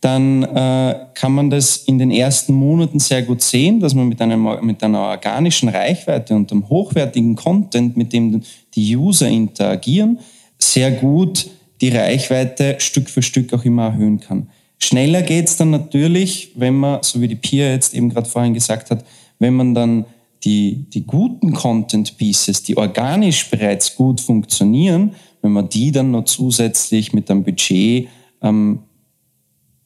dann 0.00 0.42
äh, 0.42 1.06
kann 1.14 1.32
man 1.32 1.50
das 1.50 1.78
in 1.78 1.98
den 1.98 2.10
ersten 2.10 2.52
Monaten 2.52 2.98
sehr 2.98 3.22
gut 3.22 3.42
sehen, 3.42 3.80
dass 3.80 3.94
man 3.94 4.08
mit, 4.08 4.20
einem, 4.20 4.46
mit 4.62 4.82
einer 4.82 5.00
organischen 5.00 5.68
Reichweite 5.68 6.34
und 6.34 6.52
einem 6.52 6.68
hochwertigen 6.68 7.34
Content, 7.34 7.96
mit 7.96 8.12
dem 8.12 8.42
die 8.74 8.96
User 8.96 9.28
interagieren, 9.28 10.18
sehr 10.58 10.90
gut 10.92 11.48
die 11.80 11.88
Reichweite 11.88 12.76
Stück 12.78 13.08
für 13.10 13.22
Stück 13.22 13.52
auch 13.52 13.64
immer 13.64 13.86
erhöhen 13.86 14.20
kann. 14.20 14.48
Schneller 14.78 15.22
geht 15.22 15.46
es 15.46 15.56
dann 15.56 15.70
natürlich, 15.70 16.52
wenn 16.54 16.76
man, 16.76 17.02
so 17.02 17.20
wie 17.20 17.28
die 17.28 17.34
Pia 17.34 17.70
jetzt 17.70 17.94
eben 17.94 18.10
gerade 18.10 18.28
vorhin 18.28 18.54
gesagt 18.54 18.90
hat, 18.90 19.04
wenn 19.38 19.54
man 19.54 19.74
dann 19.74 20.04
die, 20.44 20.84
die 20.92 21.04
guten 21.04 21.52
Content 21.52 22.16
Pieces, 22.16 22.62
die 22.62 22.76
organisch 22.76 23.50
bereits 23.50 23.96
gut 23.96 24.20
funktionieren, 24.20 25.14
wenn 25.42 25.52
man 25.52 25.68
die 25.68 25.92
dann 25.92 26.10
noch 26.10 26.24
zusätzlich 26.24 27.12
mit 27.12 27.30
einem 27.30 27.44
Budget 27.44 28.08
ähm, 28.42 28.80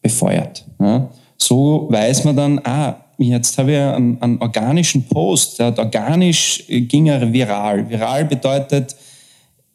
befeuert. 0.03 0.67
Ja. 0.79 1.11
So 1.37 1.87
weiß 1.91 2.25
man 2.25 2.37
dann, 2.37 2.61
ah, 2.65 2.97
jetzt 3.19 3.59
habe 3.59 3.73
ich 3.73 3.79
einen, 3.79 4.21
einen 4.23 4.39
organischen 4.41 5.05
Post, 5.05 5.59
der 5.59 5.67
hat 5.67 5.79
organisch 5.79 6.65
äh, 6.69 6.81
ging 6.83 7.07
er 7.07 7.33
viral. 7.33 7.89
Viral 7.89 8.25
bedeutet, 8.25 8.97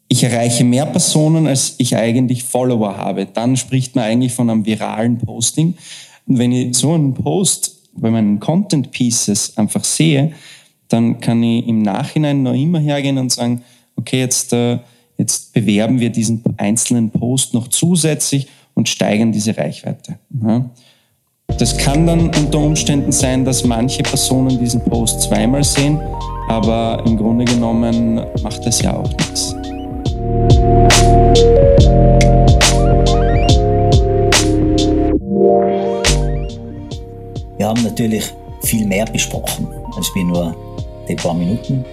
ich 0.08 0.22
erreiche 0.22 0.64
mehr 0.64 0.86
Personen, 0.86 1.46
als 1.46 1.74
ich 1.78 1.96
eigentlich 1.96 2.44
Follower 2.44 2.96
habe. 2.96 3.26
Dann 3.26 3.56
spricht 3.56 3.96
man 3.96 4.04
eigentlich 4.04 4.32
von 4.32 4.48
einem 4.48 4.64
viralen 4.64 5.18
Posting. 5.18 5.74
Und 6.26 6.38
wenn 6.38 6.52
ich 6.52 6.76
so 6.76 6.92
einen 6.92 7.14
Post 7.14 7.76
bei 7.94 8.10
meinen 8.10 8.38
Content 8.38 8.90
Pieces 8.92 9.56
einfach 9.56 9.84
sehe, 9.84 10.32
dann 10.88 11.20
kann 11.20 11.42
ich 11.42 11.66
im 11.66 11.82
Nachhinein 11.82 12.42
noch 12.42 12.54
immer 12.54 12.78
hergehen 12.78 13.18
und 13.18 13.32
sagen, 13.32 13.62
okay, 13.96 14.20
jetzt, 14.20 14.52
äh, 14.52 14.78
jetzt 15.18 15.52
bewerben 15.52 16.00
wir 16.00 16.10
diesen 16.10 16.42
einzelnen 16.56 17.10
Post 17.10 17.54
noch 17.54 17.68
zusätzlich 17.68 18.48
und 18.74 18.88
steigern 18.88 19.32
diese 19.32 19.56
Reichweite. 19.56 20.18
Ja. 20.42 20.70
Das 21.58 21.76
kann 21.78 22.06
dann 22.06 22.28
unter 22.34 22.58
Umständen 22.58 23.12
sein, 23.12 23.44
dass 23.44 23.64
manche 23.64 24.02
Personen 24.02 24.58
diesen 24.58 24.82
Post 24.82 25.22
zweimal 25.22 25.64
sehen, 25.64 26.00
aber 26.48 27.02
im 27.06 27.16
Grunde 27.16 27.44
genommen 27.44 28.20
macht 28.42 28.66
das 28.66 28.82
ja 28.82 28.96
auch 28.96 29.08
nichts. 29.08 29.54
Wir 37.56 37.66
haben 37.66 37.82
natürlich 37.82 38.24
viel 38.62 38.86
mehr 38.86 39.06
besprochen 39.06 39.66
als 39.96 40.14
wir 40.14 40.24
nur 40.24 40.54
die 41.08 41.14
paar 41.14 41.34
Minuten. 41.34 41.84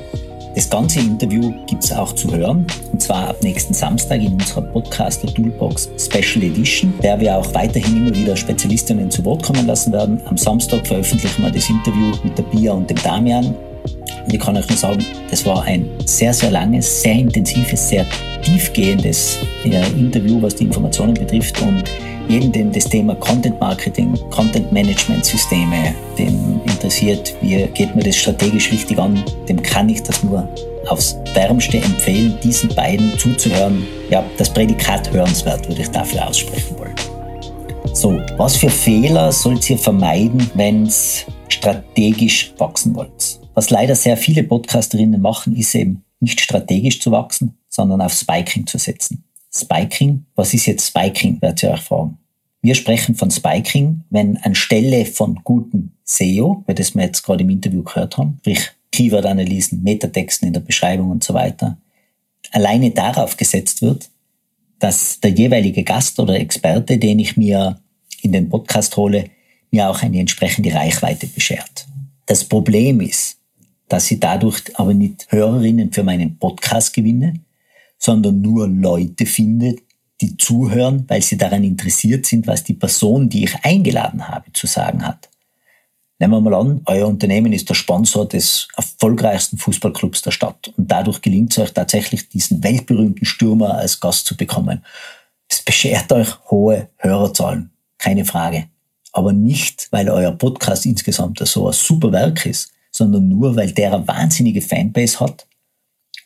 Das 0.55 0.69
ganze 0.69 1.00
Interview 1.00 1.51
gibt 1.65 1.83
es 1.83 1.91
auch 1.91 2.13
zu 2.13 2.31
hören, 2.31 2.67
und 2.91 3.01
zwar 3.01 3.29
ab 3.29 3.38
nächsten 3.41 3.74
Samstag 3.74 4.22
in 4.22 4.33
unserer 4.33 4.62
Podcaster 4.62 5.27
Toolbox 5.33 5.89
Special 5.98 6.43
Edition, 6.43 6.93
der 7.01 7.19
wir 7.19 7.36
auch 7.36 7.53
weiterhin 7.55 7.98
immer 7.98 8.15
wieder 8.15 8.36
Spezialistinnen 8.36 9.10
zu 9.10 9.25
Wort 9.25 9.41
kommen 9.41 9.65
lassen 9.65 9.91
werden. 9.91 10.22
Am 10.25 10.38
Samstag 10.38 10.86
veröffentlichen 10.86 11.41
wir 11.41 11.50
das 11.50 11.67
Interview 11.69 12.12
mit 12.24 12.38
der 12.38 12.43
Bia 12.43 12.74
und 12.74 12.88
dem 12.88 12.98
Damian. 13.01 13.45
Und 14.25 14.33
ich 14.33 14.39
kann 14.39 14.55
euch 14.55 14.69
nur 14.69 14.77
sagen, 14.77 15.03
das 15.31 15.43
war 15.43 15.63
ein 15.63 15.89
sehr, 16.05 16.33
sehr 16.33 16.51
langes, 16.51 17.01
sehr 17.01 17.15
intensives, 17.15 17.89
sehr 17.89 18.05
tiefgehendes 18.43 19.39
äh, 19.65 20.00
Interview, 20.00 20.39
was 20.39 20.55
die 20.55 20.65
Informationen 20.65 21.15
betrifft. 21.15 21.60
Und 21.63 21.83
jeden, 22.27 22.72
das 22.72 22.86
Thema 22.86 23.15
Content 23.15 23.60
Marketing, 23.60 24.18
Content 24.30 24.72
Management 24.72 25.25
Systeme, 25.25 25.94
dem 26.18 26.62
interessiert, 26.65 27.36
wie 27.42 27.65
geht 27.74 27.96
man 27.96 28.03
das 28.03 28.15
strategisch 28.15 28.72
richtig 28.72 28.98
an, 28.98 29.24
dem 29.48 29.62
kann 29.62 29.89
ich 29.89 30.01
das 30.03 30.24
nur 30.24 30.48
aufs 30.88 31.15
Wärmste 31.34 31.77
empfehlen, 31.77 32.38
diesen 32.44 32.74
beiden 32.75 33.18
zuzuhören. 33.18 33.86
Ja, 34.10 34.24
das 34.38 34.50
Prädikat 34.50 35.12
hörenswert 35.12 35.68
würde 35.68 35.82
ich 35.82 35.89
dafür 35.89 36.27
aussprechen 36.27 36.77
wollen. 36.77 36.96
So, 37.94 38.20
was 38.38 38.56
für 38.56 38.70
Fehler 38.70 39.32
sollt 39.32 39.70
ihr 39.70 39.77
vermeiden, 39.77 40.50
wenn 40.56 40.88
es 40.88 41.25
strategisch 41.48 42.53
wachsen 42.58 42.96
wollt? 42.96 43.39
Was 43.53 43.70
leider 43.70 43.96
sehr 43.96 44.18
viele 44.18 44.44
Podcasterinnen 44.44 45.22
machen, 45.22 45.56
ist 45.56 45.75
eben 45.75 46.03
nicht 46.20 46.42
strategisch 46.42 47.00
zu 47.00 47.12
wachsen, 47.12 47.58
sondern 47.70 48.01
auf 48.01 48.13
Spiking 48.13 48.65
zu 48.65 48.77
setzen. 48.77 49.23
Spiking, 49.55 50.25
was 50.36 50.53
ist 50.53 50.65
jetzt 50.65 50.88
Spiking, 50.88 51.41
werdet 51.41 51.63
ihr 51.63 51.72
euch 51.72 51.81
fragen. 51.81 52.17
Wir 52.62 52.75
sprechen 52.75 53.15
von 53.15 53.29
Spiking, 53.29 54.01
wenn 54.10 54.38
anstelle 54.38 55.05
von 55.05 55.41
guten 55.43 55.93
SEO, 56.05 56.63
weil 56.65 56.75
das 56.75 56.95
wir 56.95 57.03
jetzt 57.03 57.22
gerade 57.22 57.43
im 57.43 57.50
Interview 57.50 57.83
gehört 57.83 58.17
haben, 58.17 58.38
sprich 58.39 58.72
Keyword-Analysen, 58.91 59.83
Metatexten 59.83 60.48
in 60.48 60.53
der 60.53 60.62
Beschreibung 60.62 61.12
und 61.12 61.24
so 61.24 61.33
weiter, 61.33 61.77
alleine 62.51 62.91
darauf 62.91 63.36
gesetzt 63.36 63.81
wird, 63.81 64.10
dass 64.79 65.19
der 65.19 65.31
jeweilige 65.31 65.83
Gast 65.83 66.19
oder 66.19 66.39
Experte, 66.39 66.98
den 66.98 67.19
ich 67.19 67.38
mir 67.38 67.79
in 68.22 68.31
den 68.31 68.50
Podcast 68.50 68.95
hole, 68.98 69.29
mir 69.72 69.89
auch 69.89 70.01
eine 70.01 70.19
entsprechende 70.19 70.74
Reichweite 70.74 71.27
beschert. 71.27 71.88
Das 72.25 72.43
Problem 72.43 73.01
ist, 73.01 73.38
dass 73.89 74.10
ich 74.10 74.19
dadurch 74.19 74.62
aber 74.75 74.93
nicht 74.93 75.27
Hörerinnen 75.29 75.91
für 75.91 76.03
meinen 76.03 76.38
Podcast 76.38 76.93
gewinne, 76.93 77.41
sondern 78.03 78.41
nur 78.41 78.67
Leute 78.67 79.25
finde, 79.25 79.77
die 80.19 80.36
zuhören, 80.36 81.05
weil 81.07 81.22
sie 81.22 81.38
daran 81.38 81.63
interessiert 81.63 82.25
sind, 82.25 82.48
was 82.48 82.63
die 82.63 82.74
Person, 82.74 83.29
die 83.29 83.45
ich 83.45 83.55
eingeladen 83.63 84.27
habe, 84.27 84.51
zu 84.51 84.67
sagen 84.67 85.05
hat. 85.05 85.29
Nehmen 86.19 86.33
wir 86.33 86.41
mal 86.41 86.53
an, 86.53 86.81
euer 86.86 87.07
Unternehmen 87.07 87.53
ist 87.53 87.69
der 87.69 87.75
Sponsor 87.75 88.27
des 88.27 88.67
erfolgreichsten 88.75 89.57
Fußballclubs 89.57 90.22
der 90.22 90.31
Stadt 90.31 90.72
und 90.77 90.91
dadurch 90.91 91.22
gelingt 91.22 91.53
es 91.53 91.60
euch 91.60 91.74
tatsächlich, 91.74 92.29
diesen 92.29 92.63
weltberühmten 92.63 93.25
Stürmer 93.25 93.75
als 93.75 94.00
Gast 94.00 94.25
zu 94.25 94.36
bekommen. 94.36 94.83
Das 95.48 95.62
beschert 95.62 96.12
euch 96.12 96.29
hohe 96.50 96.89
Hörerzahlen, 96.98 97.72
keine 97.98 98.25
Frage. 98.25 98.65
Aber 99.13 99.31
nicht, 99.31 99.88
weil 99.91 100.10
euer 100.10 100.31
Podcast 100.31 100.86
insgesamt 100.86 101.39
so 101.39 101.67
ein 101.67 101.74
super 101.74 102.12
Werk 102.12 102.45
ist, 102.45 102.72
sondern 102.91 103.29
nur, 103.29 103.55
weil 103.55 103.72
der 103.72 103.93
eine 103.93 104.07
wahnsinnige 104.07 104.62
Fanbase 104.62 105.19
hat 105.19 105.45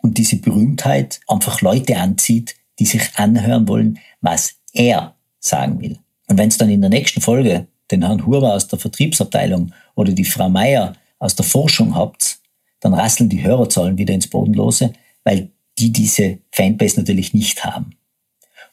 und 0.02 0.18
diese 0.18 0.38
Berühmtheit 0.38 1.20
einfach 1.28 1.62
Leute 1.62 1.98
anzieht, 1.98 2.56
die 2.80 2.86
sich 2.86 3.02
anhören 3.16 3.68
wollen, 3.68 4.00
was 4.22 4.56
er 4.74 5.16
sagen 5.40 5.82
will. 5.82 5.98
Und 6.28 6.38
wenn 6.38 6.50
es 6.50 6.58
dann 6.58 6.70
in 6.70 6.82
der 6.82 6.90
nächsten 6.90 7.22
Folge 7.22 7.68
den 7.90 8.06
Herrn 8.06 8.26
Huber 8.26 8.54
aus 8.54 8.68
der 8.68 8.80
Vertriebsabteilung 8.80 9.74
oder 9.96 10.12
die 10.12 10.26
Frau 10.26 10.50
Meier 10.50 10.94
aus 11.20 11.36
der 11.36 11.46
Forschung 11.46 11.96
habt, 11.96 12.40
dann 12.80 12.94
rasseln 12.94 13.30
die 13.30 13.44
Hörerzahlen 13.44 13.98
wieder 13.98 14.14
ins 14.14 14.28
Bodenlose, 14.28 14.94
weil 15.24 15.50
die 15.80 15.92
diese 15.92 16.40
Fanbase 16.52 17.00
natürlich 17.00 17.34
nicht 17.34 17.64
haben. 17.64 17.92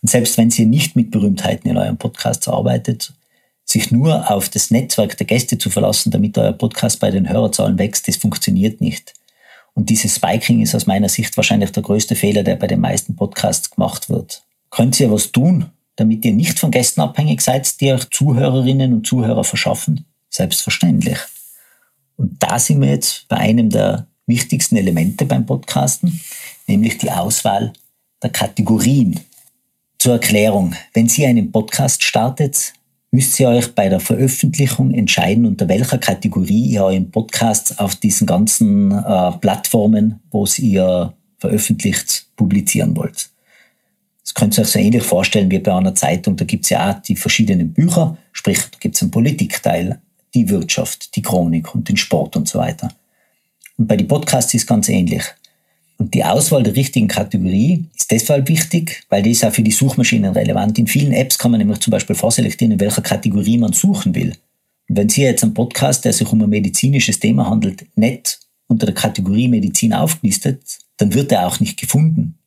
Und 0.02 0.08
selbst 0.08 0.36
wenn 0.36 0.50
ihr 0.50 0.66
nicht 0.66 0.96
mit 0.96 1.10
Berühmtheiten 1.10 1.70
in 1.70 1.76
eurem 1.76 1.96
Podcast 1.96 2.48
arbeitet, 2.48 3.12
sich 3.64 3.90
nur 3.90 4.30
auf 4.30 4.48
das 4.50 4.70
Netzwerk 4.70 5.16
der 5.16 5.26
Gäste 5.26 5.56
zu 5.56 5.70
verlassen, 5.70 6.10
damit 6.10 6.36
euer 6.36 6.52
Podcast 6.52 7.00
bei 7.00 7.10
den 7.10 7.28
Hörerzahlen 7.28 7.78
wächst, 7.78 8.06
das 8.06 8.16
funktioniert 8.16 8.80
nicht. 8.80 9.14
Und 9.74 9.90
dieses 9.90 10.16
Spiking 10.16 10.62
ist 10.62 10.74
aus 10.74 10.86
meiner 10.86 11.08
Sicht 11.08 11.36
wahrscheinlich 11.36 11.72
der 11.72 11.82
größte 11.82 12.14
Fehler, 12.14 12.44
der 12.44 12.56
bei 12.56 12.66
den 12.66 12.80
meisten 12.80 13.16
Podcasts 13.16 13.70
gemacht 13.70 14.08
wird. 14.08 14.44
Könnt 14.70 14.98
ihr 15.00 15.10
was 15.10 15.32
tun, 15.32 15.70
damit 15.96 16.24
ihr 16.24 16.32
nicht 16.32 16.58
von 16.58 16.70
Gästen 16.70 17.00
abhängig 17.00 17.40
seid, 17.40 17.80
die 17.80 17.92
euch 17.92 18.08
Zuhörerinnen 18.10 18.92
und 18.92 19.06
Zuhörer 19.06 19.44
verschaffen? 19.44 20.06
Selbstverständlich. 20.30 21.18
Und 22.16 22.42
da 22.42 22.58
sind 22.58 22.80
wir 22.80 22.88
jetzt 22.88 23.26
bei 23.28 23.36
einem 23.36 23.70
der 23.70 24.06
wichtigsten 24.26 24.76
Elemente 24.76 25.26
beim 25.26 25.44
Podcasten, 25.46 26.20
nämlich 26.66 26.98
die 26.98 27.10
Auswahl 27.10 27.72
der 28.22 28.30
Kategorien. 28.30 29.20
Zur 29.98 30.14
Erklärung, 30.14 30.74
wenn 30.92 31.08
Sie 31.08 31.26
einen 31.26 31.50
Podcast 31.50 32.02
startet, 32.02 32.74
müsst 33.14 33.38
ihr 33.38 33.48
euch 33.48 33.72
bei 33.76 33.88
der 33.88 34.00
Veröffentlichung 34.00 34.92
entscheiden, 34.92 35.46
unter 35.46 35.68
welcher 35.68 35.98
Kategorie 35.98 36.70
ihr 36.70 36.82
euren 36.82 37.12
Podcast 37.12 37.78
auf 37.78 37.94
diesen 37.94 38.26
ganzen 38.26 38.90
äh, 38.90 39.30
Plattformen, 39.40 40.18
wo 40.32 40.42
es 40.42 40.58
ihr 40.58 41.14
veröffentlicht, 41.38 42.26
publizieren 42.34 42.96
wollt. 42.96 43.30
Das 44.24 44.34
könnt 44.34 44.58
ihr 44.58 44.62
euch 44.62 44.70
so 44.70 44.80
ähnlich 44.80 45.04
vorstellen 45.04 45.48
wie 45.48 45.60
bei 45.60 45.72
einer 45.72 45.94
Zeitung. 45.94 46.36
Da 46.36 46.44
gibt 46.44 46.64
es 46.64 46.70
ja 46.70 46.90
auch 46.90 47.02
die 47.02 47.14
verschiedenen 47.14 47.72
Bücher, 47.72 48.16
sprich, 48.32 48.58
da 48.58 48.78
gibt 48.80 48.96
es 48.96 49.02
einen 49.02 49.12
Politikteil, 49.12 50.00
die 50.34 50.48
Wirtschaft, 50.48 51.14
die 51.14 51.22
Chronik 51.22 51.72
und 51.72 51.88
den 51.88 51.96
Sport 51.96 52.34
und 52.34 52.48
so 52.48 52.58
weiter. 52.58 52.88
Und 53.76 53.86
bei 53.86 53.96
den 53.96 54.08
Podcasts 54.08 54.52
ist 54.54 54.62
es 54.62 54.66
ganz 54.66 54.88
ähnlich. 54.88 55.22
Und 55.96 56.14
die 56.14 56.24
Auswahl 56.24 56.62
der 56.62 56.74
richtigen 56.74 57.08
Kategorie 57.08 57.84
ist 57.96 58.10
deshalb 58.10 58.48
wichtig, 58.48 59.04
weil 59.08 59.22
die 59.22 59.30
ist 59.30 59.44
auch 59.44 59.52
für 59.52 59.62
die 59.62 59.70
Suchmaschinen 59.70 60.32
relevant. 60.32 60.78
In 60.78 60.86
vielen 60.86 61.12
Apps 61.12 61.38
kann 61.38 61.52
man 61.52 61.58
nämlich 61.58 61.78
zum 61.80 61.92
Beispiel 61.92 62.16
vorselektieren, 62.16 62.72
in 62.72 62.80
welcher 62.80 63.02
Kategorie 63.02 63.58
man 63.58 63.72
suchen 63.72 64.14
will. 64.14 64.32
Und 64.88 64.96
wenn 64.96 65.08
Sie 65.08 65.22
jetzt 65.22 65.44
einen 65.44 65.54
Podcast, 65.54 66.04
der 66.04 66.12
sich 66.12 66.30
um 66.30 66.42
ein 66.42 66.50
medizinisches 66.50 67.20
Thema 67.20 67.48
handelt, 67.48 67.86
nicht 67.96 68.40
unter 68.66 68.86
der 68.86 68.94
Kategorie 68.94 69.48
Medizin 69.48 69.92
aufgelistet, 69.92 70.60
dann 70.96 71.14
wird 71.14 71.32
er 71.32 71.46
auch 71.46 71.60
nicht 71.60 71.78
gefunden. 71.78 72.38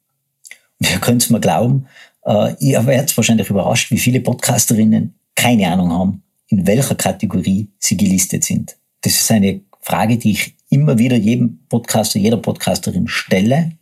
Und 0.80 0.92
ihr 0.92 1.00
könnt 1.00 1.24
es 1.24 1.30
mir 1.30 1.40
glauben, 1.40 1.88
äh, 2.26 2.54
ihr 2.60 2.86
werdet 2.86 3.16
wahrscheinlich 3.16 3.50
überrascht, 3.50 3.92
wie 3.92 3.98
viele 3.98 4.20
Podcasterinnen 4.20 5.16
keine 5.36 5.72
Ahnung 5.72 5.92
haben, 5.92 6.24
in 6.50 6.68
welcher 6.68 6.96
Kategorie 6.96 7.70
sie 7.80 7.98
gelistet 7.98 8.44
sind. 8.44 8.76
Das 9.02 9.14
ist 9.14 9.32
eine 9.32 9.62
Frage, 9.82 10.18
die 10.18 10.32
ich 10.32 10.57
immer 10.70 10.98
wieder 10.98 11.16
jedem 11.16 11.60
Podcaster, 11.70 12.20
jeder 12.20 12.38
Podcasterin 12.38 13.08
stelle. 13.08 13.74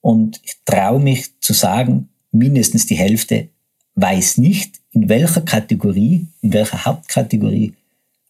Und 0.00 0.40
ich 0.44 0.56
traue 0.64 1.00
mich 1.00 1.38
zu 1.40 1.52
sagen, 1.52 2.08
mindestens 2.32 2.86
die 2.86 2.96
Hälfte 2.96 3.48
weiß 3.94 4.38
nicht, 4.38 4.80
in 4.90 5.08
welcher 5.08 5.42
Kategorie, 5.42 6.26
in 6.40 6.52
welcher 6.52 6.84
Hauptkategorie 6.84 7.74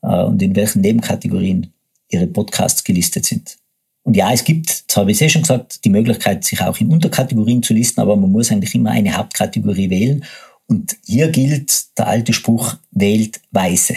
äh, 0.02 0.22
und 0.22 0.42
in 0.42 0.54
welchen 0.56 0.82
Nebenkategorien 0.82 1.72
ihre 2.08 2.26
Podcasts 2.26 2.84
gelistet 2.84 3.26
sind. 3.26 3.56
Und 4.04 4.16
ja, 4.16 4.32
es 4.32 4.44
gibt, 4.44 4.84
das 4.88 4.96
habe 4.96 5.12
ich 5.12 5.20
eh 5.22 5.28
schon 5.28 5.42
gesagt, 5.42 5.84
die 5.84 5.90
Möglichkeit, 5.90 6.44
sich 6.44 6.60
auch 6.60 6.78
in 6.78 6.88
Unterkategorien 6.88 7.62
zu 7.62 7.72
listen, 7.72 8.00
aber 8.00 8.16
man 8.16 8.32
muss 8.32 8.50
eigentlich 8.50 8.74
immer 8.74 8.90
eine 8.90 9.16
Hauptkategorie 9.16 9.90
wählen. 9.90 10.24
Und 10.66 10.96
hier 11.04 11.28
gilt 11.28 11.98
der 11.98 12.08
alte 12.08 12.32
Spruch, 12.32 12.76
wählt 12.90 13.40
Weise. 13.52 13.96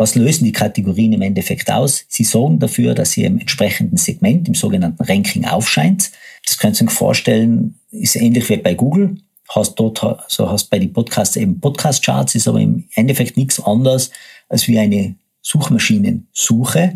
Was 0.00 0.14
lösen 0.14 0.46
die 0.46 0.52
Kategorien 0.52 1.12
im 1.12 1.20
Endeffekt 1.20 1.70
aus? 1.70 2.06
Sie 2.08 2.24
sorgen 2.24 2.58
dafür, 2.58 2.94
dass 2.94 3.18
ihr 3.18 3.26
im 3.26 3.38
entsprechenden 3.38 3.98
Segment, 3.98 4.48
im 4.48 4.54
sogenannten 4.54 5.02
Ranking 5.02 5.44
aufscheint. 5.44 6.10
Das 6.46 6.56
könnt 6.56 6.80
ihr 6.80 6.88
euch 6.88 6.94
vorstellen, 6.94 7.78
ist 7.90 8.16
ähnlich 8.16 8.48
wie 8.48 8.56
bei 8.56 8.72
Google. 8.72 9.18
Hast 9.50 9.74
dort, 9.74 10.02
also 10.02 10.50
hast 10.50 10.70
bei 10.70 10.78
den 10.78 10.94
Podcasts 10.94 11.36
eben 11.36 11.60
Podcast-Charts, 11.60 12.34
ist 12.34 12.48
aber 12.48 12.60
im 12.62 12.88
Endeffekt 12.94 13.36
nichts 13.36 13.62
anderes 13.62 14.10
als 14.48 14.66
wie 14.68 14.78
eine 14.78 15.16
Suchmaschinensuche 15.42 16.94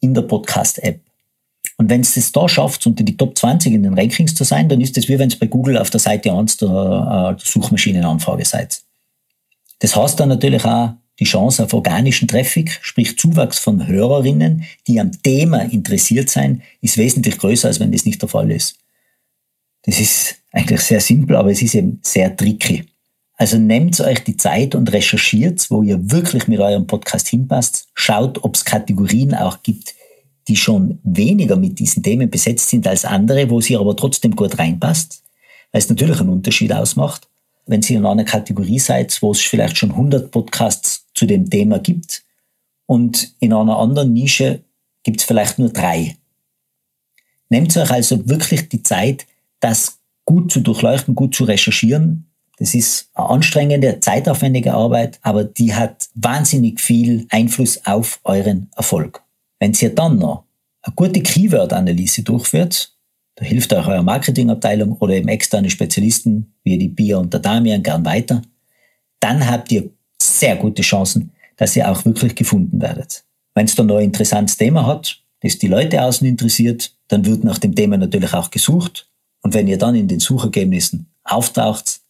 in 0.00 0.12
der 0.12 0.20
Podcast-App. 0.20 1.00
Und 1.78 1.88
wenn 1.88 2.02
es 2.02 2.12
das 2.12 2.30
da 2.30 2.46
schafft, 2.46 2.86
unter 2.86 3.04
die 3.04 3.16
Top 3.16 3.38
20 3.38 3.72
in 3.72 3.84
den 3.84 3.98
Rankings 3.98 4.34
zu 4.34 4.44
sein, 4.44 4.68
dann 4.68 4.82
ist 4.82 4.98
das 4.98 5.08
wie 5.08 5.18
wenn 5.18 5.30
es 5.30 5.38
bei 5.38 5.46
Google 5.46 5.78
auf 5.78 5.88
der 5.88 6.00
Seite 6.00 6.30
1 6.30 6.58
der, 6.58 6.68
äh, 6.68 7.36
der 7.36 7.38
Suchmaschinenanfrage 7.42 8.44
seid. 8.44 8.82
Das 9.78 9.96
heißt 9.96 10.20
dann 10.20 10.28
natürlich 10.28 10.66
auch, 10.66 10.90
die 11.18 11.24
Chance 11.24 11.64
auf 11.64 11.74
organischen 11.74 12.28
Traffic, 12.28 12.78
sprich 12.82 13.18
Zuwachs 13.18 13.58
von 13.58 13.86
Hörerinnen, 13.86 14.64
die 14.86 15.00
am 15.00 15.10
Thema 15.22 15.62
interessiert 15.62 16.30
sein, 16.30 16.62
ist 16.80 16.96
wesentlich 16.96 17.38
größer, 17.38 17.68
als 17.68 17.80
wenn 17.80 17.92
das 17.92 18.04
nicht 18.04 18.22
der 18.22 18.28
Fall 18.28 18.50
ist. 18.50 18.76
Das 19.82 19.98
ist 19.98 20.36
eigentlich 20.52 20.80
sehr 20.80 21.00
simpel, 21.00 21.36
aber 21.36 21.50
es 21.50 21.62
ist 21.62 21.74
eben 21.74 22.00
sehr 22.02 22.36
tricky. 22.36 22.84
Also 23.34 23.58
nehmt 23.58 24.00
euch 24.00 24.24
die 24.24 24.36
Zeit 24.36 24.74
und 24.74 24.92
recherchiert, 24.92 25.70
wo 25.70 25.82
ihr 25.82 26.10
wirklich 26.10 26.48
mit 26.48 26.60
eurem 26.60 26.86
Podcast 26.86 27.28
hinpasst. 27.28 27.88
Schaut, 27.94 28.42
ob 28.42 28.56
es 28.56 28.64
Kategorien 28.64 29.34
auch 29.34 29.62
gibt, 29.62 29.94
die 30.48 30.56
schon 30.56 30.98
weniger 31.04 31.56
mit 31.56 31.78
diesen 31.78 32.02
Themen 32.02 32.30
besetzt 32.30 32.68
sind 32.68 32.86
als 32.86 33.04
andere, 33.04 33.50
wo 33.50 33.60
sie 33.60 33.76
aber 33.76 33.94
trotzdem 33.94 34.34
gut 34.34 34.58
reinpasst, 34.58 35.22
weil 35.72 35.80
es 35.80 35.88
natürlich 35.88 36.20
einen 36.20 36.30
Unterschied 36.30 36.72
ausmacht 36.72 37.28
wenn 37.68 37.82
Sie 37.82 37.94
in 37.94 38.06
einer 38.06 38.24
Kategorie 38.24 38.78
seid, 38.78 39.16
wo 39.20 39.30
es 39.30 39.40
vielleicht 39.40 39.76
schon 39.76 39.90
100 39.90 40.30
Podcasts 40.30 41.06
zu 41.18 41.26
dem 41.26 41.50
Thema 41.50 41.78
gibt 41.78 42.22
und 42.86 43.34
in 43.40 43.52
einer 43.52 43.78
anderen 43.78 44.12
Nische 44.12 44.62
gibt 45.02 45.20
es 45.20 45.26
vielleicht 45.26 45.58
nur 45.58 45.70
drei. 45.70 46.16
Nehmt 47.50 47.76
euch 47.76 47.90
also 47.90 48.28
wirklich 48.28 48.68
die 48.68 48.82
Zeit, 48.82 49.26
das 49.60 49.98
gut 50.24 50.52
zu 50.52 50.60
durchleuchten, 50.60 51.14
gut 51.14 51.34
zu 51.34 51.44
recherchieren. 51.44 52.30
Das 52.58 52.74
ist 52.74 53.10
eine 53.14 53.30
anstrengende, 53.30 54.00
zeitaufwendige 54.00 54.74
Arbeit, 54.74 55.18
aber 55.22 55.44
die 55.44 55.74
hat 55.74 56.08
wahnsinnig 56.14 56.80
viel 56.80 57.26
Einfluss 57.30 57.84
auf 57.86 58.20
euren 58.24 58.70
Erfolg. 58.76 59.22
Wenn 59.58 59.72
ihr 59.80 59.94
dann 59.94 60.18
noch 60.18 60.44
eine 60.82 60.94
gute 60.94 61.22
Keyword-Analyse 61.22 62.22
durchführt, 62.22 62.94
da 63.36 63.44
hilft 63.44 63.72
auch 63.74 63.86
eure 63.86 64.02
Marketingabteilung 64.02 64.96
oder 64.96 65.14
eben 65.14 65.28
externe 65.28 65.70
Spezialisten 65.70 66.54
wie 66.64 66.78
die 66.78 66.88
Bia 66.88 67.18
und 67.18 67.32
der 67.32 67.40
Damian 67.40 67.82
gern 67.82 68.04
weiter. 68.04 68.42
Dann 69.20 69.48
habt 69.48 69.70
ihr 69.72 69.90
sehr 70.38 70.56
gute 70.56 70.82
Chancen, 70.82 71.32
dass 71.56 71.76
ihr 71.76 71.90
auch 71.90 72.04
wirklich 72.04 72.34
gefunden 72.34 72.80
werdet. 72.80 73.24
Wenn 73.54 73.66
es 73.66 73.74
dann 73.74 73.86
noch 73.86 73.96
ein 73.96 74.04
interessantes 74.04 74.56
Thema 74.56 74.86
hat, 74.86 75.20
das 75.40 75.58
die 75.58 75.68
Leute 75.68 76.02
außen 76.02 76.26
interessiert, 76.26 76.92
dann 77.08 77.24
wird 77.24 77.44
nach 77.44 77.58
dem 77.58 77.74
Thema 77.74 77.96
natürlich 77.96 78.32
auch 78.34 78.50
gesucht. 78.50 79.08
Und 79.42 79.54
wenn 79.54 79.68
ihr 79.68 79.78
dann 79.78 79.94
in 79.94 80.08
den 80.08 80.20
Suchergebnissen 80.20 81.06
auftaucht, 81.24 82.00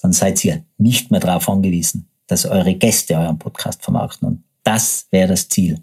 dann 0.00 0.12
seid 0.12 0.44
ihr 0.44 0.64
nicht 0.76 1.10
mehr 1.10 1.20
darauf 1.20 1.48
angewiesen, 1.48 2.08
dass 2.26 2.46
eure 2.46 2.74
Gäste 2.74 3.16
euren 3.16 3.38
Podcast 3.38 3.82
vermarkten. 3.82 4.28
Und 4.28 4.44
das 4.62 5.06
wäre 5.10 5.28
das 5.28 5.48
Ziel. 5.48 5.80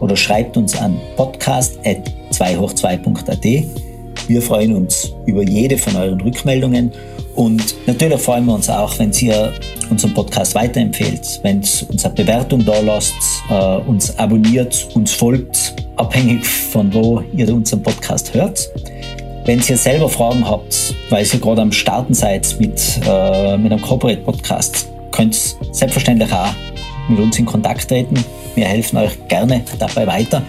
oder 0.03 0.17
schreibt 0.17 0.59
uns 0.59 0.77
an 0.77 1.01
podcast.2hoch2.at. 1.17 3.45
Wir 4.29 4.43
freuen 4.43 4.77
uns 4.77 5.15
über 5.25 5.43
jede 5.43 5.79
von 5.79 5.97
euren 5.97 6.21
Rückmeldungen 6.21 6.93
und 7.41 7.75
natürlich 7.87 8.21
freuen 8.21 8.45
wir 8.45 8.53
uns 8.53 8.69
auch, 8.69 8.99
wenn 8.99 9.11
ihr 9.13 9.51
unseren 9.89 10.13
Podcast 10.13 10.55
weiterempfehlt, 10.55 11.41
wenn 11.43 11.63
ihr 11.63 11.91
uns 11.91 12.05
eine 12.05 12.15
Bewertung 12.15 12.63
da 12.67 12.79
lasst, 12.81 13.15
äh, 13.49 13.77
uns 13.89 14.15
abonniert, 14.19 14.87
uns 14.93 15.13
folgt, 15.13 15.75
abhängig 15.97 16.45
von 16.45 16.93
wo 16.93 17.23
ihr 17.33 17.49
unseren 17.55 17.83
Podcast 17.83 18.35
hört. 18.35 18.69
Wenn 19.47 19.59
ihr 19.67 19.79
selber 19.79 20.11
Fragen 20.11 20.47
habt, 20.47 20.95
weil 21.09 21.25
ihr 21.25 21.41
gerade 21.41 21.63
am 21.63 21.73
Starten 21.73 22.13
seid 22.13 22.57
mit, 22.61 23.01
äh, 23.09 23.57
mit 23.57 23.73
einem 23.73 23.81
Corporate 23.81 24.21
Podcast, 24.21 24.91
könnt 25.11 25.35
ihr 25.35 25.73
selbstverständlich 25.73 26.31
auch 26.31 26.53
mit 27.09 27.21
uns 27.21 27.39
in 27.39 27.47
Kontakt 27.47 27.89
treten. 27.89 28.23
Wir 28.55 28.67
helfen 28.67 28.99
euch 28.99 29.13
gerne 29.29 29.65
dabei 29.79 30.07
weiter. 30.07 30.43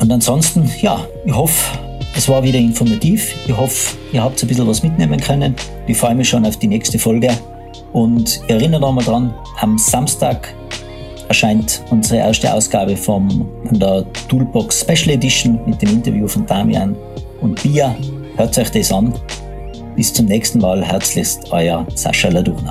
Und 0.00 0.10
ansonsten, 0.10 0.70
ja, 0.80 1.06
ich 1.26 1.34
hoffe, 1.34 1.78
es 2.16 2.28
war 2.28 2.42
wieder 2.42 2.58
informativ. 2.58 3.34
Ich 3.46 3.56
hoffe, 3.56 3.96
ihr 4.12 4.22
habt 4.22 4.42
ein 4.42 4.48
bisschen 4.48 4.66
was 4.66 4.82
mitnehmen 4.82 5.20
können. 5.20 5.54
Ich 5.86 5.96
freue 5.96 6.14
mich 6.14 6.28
schon 6.28 6.46
auf 6.46 6.56
die 6.56 6.68
nächste 6.68 6.98
Folge. 6.98 7.30
Und 7.92 8.40
erinnert 8.48 8.80
nochmal 8.80 9.04
dran, 9.04 9.34
am 9.60 9.78
Samstag 9.78 10.52
erscheint 11.28 11.82
unsere 11.90 12.20
erste 12.20 12.52
Ausgabe 12.52 12.96
vom, 12.96 13.48
von 13.66 13.78
der 13.78 14.04
Toolbox 14.28 14.80
Special 14.80 15.14
Edition 15.14 15.60
mit 15.66 15.80
dem 15.80 15.90
Interview 15.90 16.26
von 16.26 16.44
Damian 16.46 16.96
und 17.40 17.62
Bia. 17.62 17.94
Hört 18.36 18.58
euch 18.58 18.70
das 18.70 18.92
an. 18.92 19.14
Bis 19.96 20.12
zum 20.12 20.26
nächsten 20.26 20.58
Mal. 20.58 20.84
Herzlichst, 20.84 21.52
euer 21.52 21.86
Sascha 21.94 22.28
Ladurna. 22.28 22.70